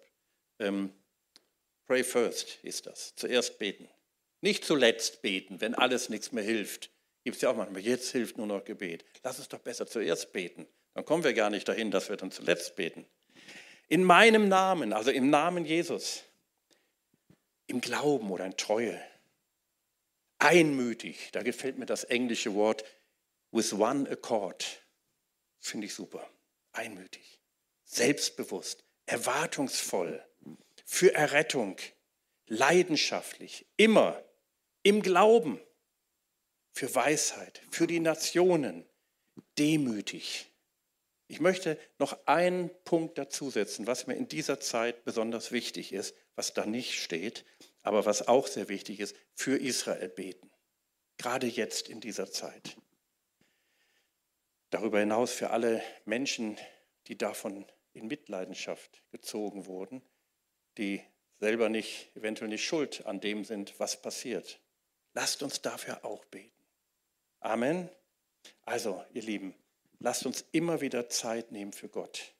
ähm, 0.59 0.93
Pray 1.87 2.03
first 2.03 2.59
ist 2.63 2.87
das. 2.87 3.15
Zuerst 3.15 3.59
beten. 3.59 3.87
Nicht 4.41 4.65
zuletzt 4.65 5.21
beten, 5.21 5.61
wenn 5.61 5.75
alles 5.75 6.09
nichts 6.09 6.31
mehr 6.31 6.43
hilft. 6.43 6.89
Gibt 7.23 7.37
es 7.37 7.41
ja 7.41 7.49
auch 7.49 7.55
manchmal, 7.55 7.81
jetzt 7.81 8.11
hilft 8.11 8.37
nur 8.37 8.47
noch 8.47 8.63
Gebet. 8.63 9.03
Lass 9.23 9.39
uns 9.39 9.49
doch 9.49 9.59
besser 9.59 9.87
zuerst 9.87 10.31
beten. 10.33 10.67
Dann 10.93 11.05
kommen 11.05 11.23
wir 11.23 11.33
gar 11.33 11.49
nicht 11.49 11.67
dahin, 11.67 11.91
dass 11.91 12.09
wir 12.09 12.17
dann 12.17 12.31
zuletzt 12.31 12.75
beten. 12.75 13.05
In 13.87 14.03
meinem 14.03 14.47
Namen, 14.47 14.93
also 14.93 15.11
im 15.11 15.29
Namen 15.29 15.65
Jesus, 15.65 16.23
im 17.67 17.81
Glauben 17.81 18.31
oder 18.31 18.45
in 18.45 18.57
Treue, 18.57 18.99
einmütig, 20.37 21.29
da 21.31 21.41
gefällt 21.41 21.77
mir 21.77 21.85
das 21.85 22.03
englische 22.03 22.53
Wort 22.53 22.83
with 23.51 23.73
one 23.73 24.09
accord, 24.09 24.65
finde 25.59 25.87
ich 25.87 25.93
super. 25.93 26.29
Einmütig, 26.71 27.41
selbstbewusst, 27.85 28.83
erwartungsvoll, 29.05 30.23
für 30.85 31.13
Errettung, 31.13 31.77
leidenschaftlich, 32.47 33.65
immer 33.75 34.23
im 34.83 35.01
Glauben, 35.01 35.59
für 36.71 36.93
Weisheit, 36.93 37.61
für 37.71 37.87
die 37.87 37.99
Nationen, 37.99 38.87
demütig. 39.57 40.51
Ich 41.27 41.39
möchte 41.39 41.79
noch 41.97 42.27
einen 42.27 42.69
Punkt 42.83 43.17
dazusetzen, 43.17 43.87
was 43.87 44.05
mir 44.05 44.13
in 44.13 44.27
dieser 44.27 44.59
Zeit 44.59 45.03
besonders 45.03 45.51
wichtig 45.51 45.91
ist, 45.91 46.15
was 46.35 46.53
da 46.53 46.65
nicht 46.65 47.01
steht, 47.01 47.45
aber 47.81 48.05
was 48.05 48.27
auch 48.27 48.47
sehr 48.47 48.69
wichtig 48.69 48.99
ist, 48.99 49.15
für 49.33 49.57
Israel 49.57 50.09
beten. 50.09 50.51
Gerade 51.17 51.47
jetzt 51.47 51.89
in 51.89 51.99
dieser 51.99 52.31
Zeit. 52.31 52.77
Darüber 54.69 54.99
hinaus 54.99 55.31
für 55.31 55.49
alle 55.49 55.81
Menschen, 56.03 56.57
die 57.07 57.17
davon 57.17 57.65
in 57.93 58.07
Mitleidenschaft 58.07 59.01
gezogen 59.11 59.65
wurden, 59.65 60.03
die 60.77 61.01
selber 61.39 61.69
nicht, 61.69 62.09
eventuell 62.15 62.49
nicht 62.49 62.65
schuld 62.65 63.05
an 63.05 63.19
dem 63.19 63.43
sind, 63.43 63.79
was 63.79 64.01
passiert. 64.01 64.59
Lasst 65.13 65.43
uns 65.43 65.61
dafür 65.61 66.03
auch 66.03 66.25
beten. 66.25 66.51
Amen. 67.39 67.89
Also, 68.63 69.03
ihr 69.13 69.21
Lieben, 69.21 69.55
lasst 69.99 70.25
uns 70.25 70.45
immer 70.51 70.81
wieder 70.81 71.09
Zeit 71.09 71.51
nehmen 71.51 71.73
für 71.73 71.89
Gott 71.89 72.33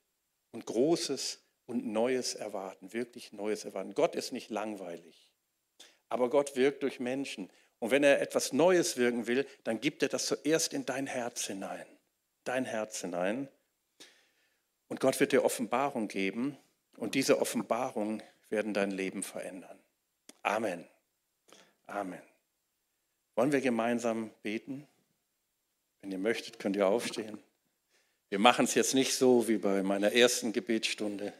und 0.52 0.66
Großes 0.66 1.40
und 1.66 1.86
Neues 1.86 2.34
erwarten, 2.34 2.92
wirklich 2.92 3.32
Neues 3.32 3.64
erwarten. 3.64 3.94
Gott 3.94 4.14
ist 4.14 4.32
nicht 4.32 4.50
langweilig, 4.50 5.32
aber 6.08 6.30
Gott 6.30 6.56
wirkt 6.56 6.82
durch 6.82 7.00
Menschen. 7.00 7.50
Und 7.78 7.90
wenn 7.90 8.04
er 8.04 8.20
etwas 8.20 8.52
Neues 8.52 8.96
wirken 8.96 9.26
will, 9.26 9.46
dann 9.64 9.80
gibt 9.80 10.02
er 10.02 10.08
das 10.08 10.26
zuerst 10.26 10.72
in 10.72 10.86
dein 10.86 11.06
Herz 11.06 11.46
hinein. 11.46 11.86
Dein 12.44 12.64
Herz 12.64 13.00
hinein. 13.00 13.48
Und 14.88 15.00
Gott 15.00 15.18
wird 15.18 15.32
dir 15.32 15.44
Offenbarung 15.44 16.08
geben 16.08 16.56
und 16.96 17.14
diese 17.14 17.40
Offenbarung 17.40 18.22
werden 18.48 18.74
dein 18.74 18.90
Leben 18.90 19.22
verändern. 19.22 19.78
Amen. 20.42 20.86
Amen. 21.86 22.22
Wollen 23.34 23.52
wir 23.52 23.60
gemeinsam 23.60 24.30
beten? 24.42 24.86
Wenn 26.00 26.12
ihr 26.12 26.18
möchtet, 26.18 26.58
könnt 26.58 26.76
ihr 26.76 26.86
aufstehen. 26.86 27.38
Wir 28.28 28.38
machen 28.38 28.64
es 28.64 28.74
jetzt 28.74 28.94
nicht 28.94 29.14
so 29.14 29.46
wie 29.48 29.58
bei 29.58 29.82
meiner 29.82 30.12
ersten 30.12 30.52
Gebetsstunde. 30.52 31.32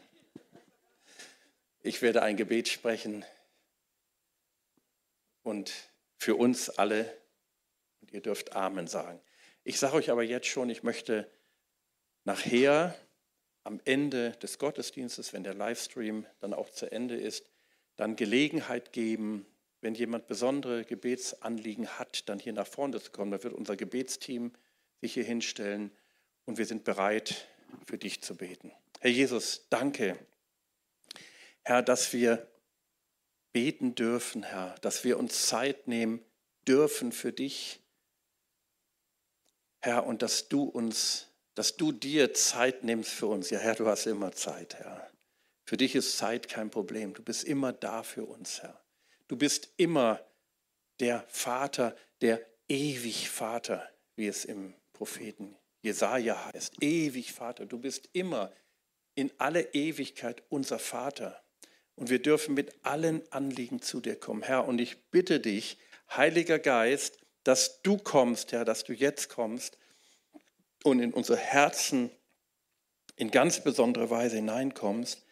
Ich 1.81 2.01
werde 2.01 2.21
ein 2.21 2.37
Gebet 2.37 2.67
sprechen 2.67 3.25
und 5.43 5.73
für 6.17 6.35
uns 6.35 6.69
alle, 6.69 7.11
und 8.01 8.11
ihr 8.11 8.21
dürft 8.21 8.55
Amen 8.55 8.87
sagen. 8.87 9.19
Ich 9.63 9.79
sage 9.79 9.95
euch 9.95 10.11
aber 10.11 10.23
jetzt 10.23 10.47
schon, 10.47 10.69
ich 10.69 10.83
möchte 10.83 11.29
nachher 12.25 12.93
am 13.67 13.81
Ende 13.83 14.31
des 14.31 14.59
Gottesdienstes, 14.59 15.33
wenn 15.33 15.43
der 15.43 15.53
Livestream 15.53 16.25
dann 16.39 16.53
auch 16.53 16.69
zu 16.69 16.89
Ende 16.89 17.17
ist, 17.17 17.49
dann 17.97 18.15
Gelegenheit 18.15 18.93
geben, 18.93 19.45
wenn 19.81 19.93
jemand 19.93 20.27
besondere 20.27 20.85
Gebetsanliegen 20.85 21.99
hat, 21.99 22.29
dann 22.29 22.39
hier 22.39 22.53
nach 22.53 22.65
vorne 22.65 23.01
zu 23.01 23.11
kommen. 23.11 23.31
Da 23.31 23.43
wird 23.43 23.53
unser 23.53 23.75
Gebetsteam 23.75 24.53
sich 25.01 25.15
hier 25.15 25.25
hinstellen 25.25 25.91
und 26.45 26.57
wir 26.57 26.65
sind 26.65 26.85
bereit, 26.85 27.45
für 27.85 27.97
dich 27.97 28.23
zu 28.23 28.37
beten. 28.37 28.71
Herr 29.01 29.11
Jesus, 29.11 29.67
danke, 29.69 30.17
Herr, 31.63 31.81
dass 31.81 32.13
wir 32.13 32.47
beten 33.51 33.95
dürfen, 33.95 34.43
Herr, 34.43 34.75
dass 34.79 35.03
wir 35.03 35.19
uns 35.19 35.45
Zeit 35.47 35.89
nehmen 35.89 36.23
dürfen 36.65 37.11
für 37.11 37.33
dich, 37.33 37.81
Herr, 39.79 40.05
und 40.05 40.21
dass 40.21 40.47
du 40.47 40.63
uns 40.63 41.26
dass 41.57 41.75
du 41.75 41.91
dir 41.91 42.35
Zeit 42.35 42.83
nimmst 42.83 43.09
für 43.09 43.25
uns. 43.25 43.49
Ja, 43.49 43.57
Herr, 43.57 43.73
du 43.73 43.87
hast 43.87 44.05
immer 44.05 44.31
Zeit, 44.31 44.75
Herr. 44.75 45.09
Für 45.65 45.75
dich 45.75 45.95
ist 45.95 46.15
Zeit 46.15 46.49
kein 46.49 46.69
Problem. 46.69 47.15
Du 47.15 47.23
bist 47.23 47.45
immer 47.45 47.73
da 47.73 48.03
für 48.03 48.25
uns, 48.25 48.61
Herr. 48.61 48.79
Du 49.27 49.37
bist 49.37 49.69
immer 49.75 50.23
der 50.99 51.25
Vater, 51.29 51.97
der 52.21 52.45
ewig 52.67 53.31
Vater, 53.31 53.89
wie 54.15 54.27
es 54.27 54.45
im 54.45 54.75
Propheten 54.93 55.55
Jesaja 55.81 56.45
heißt. 56.53 56.75
Ewig 56.83 57.33
Vater. 57.33 57.65
Du 57.65 57.79
bist 57.79 58.07
immer 58.13 58.51
in 59.15 59.31
alle 59.39 59.73
Ewigkeit 59.73 60.43
unser 60.49 60.77
Vater. 60.77 61.43
Und 61.95 62.11
wir 62.11 62.21
dürfen 62.21 62.53
mit 62.53 62.75
allen 62.83 63.23
Anliegen 63.31 63.81
zu 63.81 63.99
dir 63.99 64.15
kommen, 64.15 64.43
Herr. 64.43 64.67
Und 64.67 64.79
ich 64.79 65.09
bitte 65.09 65.39
dich, 65.39 65.79
Heiliger 66.15 66.59
Geist, 66.59 67.17
dass 67.43 67.81
du 67.81 67.97
kommst, 67.97 68.51
Herr, 68.51 68.63
dass 68.63 68.83
du 68.83 68.93
jetzt 68.93 69.29
kommst 69.29 69.79
und 70.83 70.99
in 70.99 71.13
unsere 71.13 71.37
Herzen 71.37 72.11
in 73.15 73.31
ganz 73.31 73.63
besondere 73.63 74.09
Weise 74.09 74.35
hineinkommst 74.37 75.23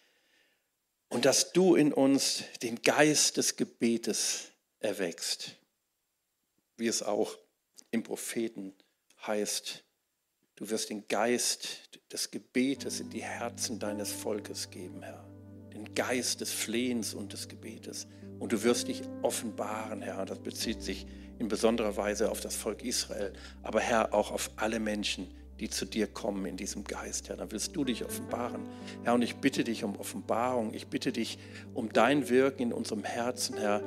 und 1.09 1.25
dass 1.25 1.53
du 1.53 1.75
in 1.75 1.93
uns 1.93 2.43
den 2.61 2.81
Geist 2.81 3.37
des 3.37 3.55
Gebetes 3.55 4.51
erwächst, 4.79 5.55
wie 6.77 6.87
es 6.87 7.03
auch 7.03 7.37
im 7.91 8.03
Propheten 8.03 8.73
heißt. 9.25 9.83
Du 10.55 10.69
wirst 10.69 10.89
den 10.89 11.07
Geist 11.07 11.89
des 12.11 12.31
Gebetes 12.31 12.99
in 12.99 13.09
die 13.09 13.23
Herzen 13.23 13.79
deines 13.79 14.11
Volkes 14.11 14.69
geben, 14.69 15.03
Herr. 15.03 15.25
Den 15.73 15.93
Geist 15.93 16.41
des 16.41 16.51
Flehens 16.51 17.13
und 17.13 17.33
des 17.33 17.47
Gebetes. 17.47 18.07
Und 18.39 18.51
du 18.51 18.63
wirst 18.63 18.87
dich 18.87 19.01
offenbaren, 19.21 20.01
Herr. 20.01 20.25
Das 20.25 20.39
bezieht 20.39 20.81
sich 20.81 21.05
in 21.39 21.47
besonderer 21.47 21.97
Weise 21.97 22.31
auf 22.31 22.41
das 22.41 22.55
Volk 22.55 22.83
Israel, 22.83 23.33
aber 23.63 23.79
Herr, 23.79 24.13
auch 24.13 24.31
auf 24.31 24.51
alle 24.55 24.79
Menschen, 24.79 25.27
die 25.59 25.69
zu 25.69 25.85
dir 25.85 26.07
kommen 26.07 26.45
in 26.45 26.57
diesem 26.57 26.83
Geist, 26.83 27.29
Herr. 27.29 27.37
Dann 27.37 27.51
willst 27.51 27.75
du 27.75 27.85
dich 27.85 28.03
offenbaren. 28.03 28.61
Herr, 29.03 29.13
und 29.13 29.21
ich 29.21 29.37
bitte 29.37 29.63
dich 29.63 29.83
um 29.83 29.95
Offenbarung. 29.95 30.73
Ich 30.73 30.87
bitte 30.87 31.11
dich 31.13 31.37
um 31.73 31.91
dein 31.93 32.29
Wirken 32.29 32.63
in 32.63 32.73
unserem 32.73 33.03
Herzen, 33.03 33.57
Herr. 33.57 33.81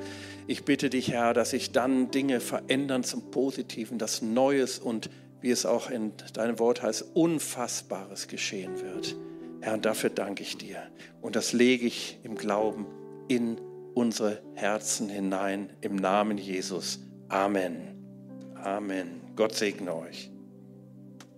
Ich 0.47 0.65
bitte 0.65 0.89
dich, 0.89 1.11
Herr, 1.11 1.33
dass 1.33 1.51
sich 1.51 1.71
dann 1.71 2.09
Dinge 2.09 2.39
verändern 2.39 3.03
zum 3.03 3.29
Positiven, 3.29 3.99
dass 3.99 4.21
Neues 4.21 4.79
und, 4.79 5.09
wie 5.41 5.51
es 5.51 5.65
auch 5.65 5.91
in 5.91 6.13
deinem 6.33 6.57
Wort 6.57 6.81
heißt, 6.81 7.05
Unfassbares 7.13 8.27
geschehen 8.27 8.81
wird. 8.81 9.15
Herr, 9.61 9.75
und 9.75 9.85
dafür 9.85 10.09
danke 10.09 10.41
ich 10.41 10.57
dir. 10.57 10.81
Und 11.21 11.35
das 11.35 11.53
lege 11.53 11.85
ich 11.85 12.17
im 12.23 12.35
Glauben 12.35 12.87
in 13.27 13.61
unsere 13.93 14.41
Herzen 14.55 15.09
hinein, 15.09 15.71
im 15.81 15.95
Namen 15.97 16.37
Jesus. 16.37 16.99
Amen. 17.29 17.95
Amen. 18.63 19.21
Gott 19.35 19.53
segne 19.53 19.93
euch. 19.95 20.31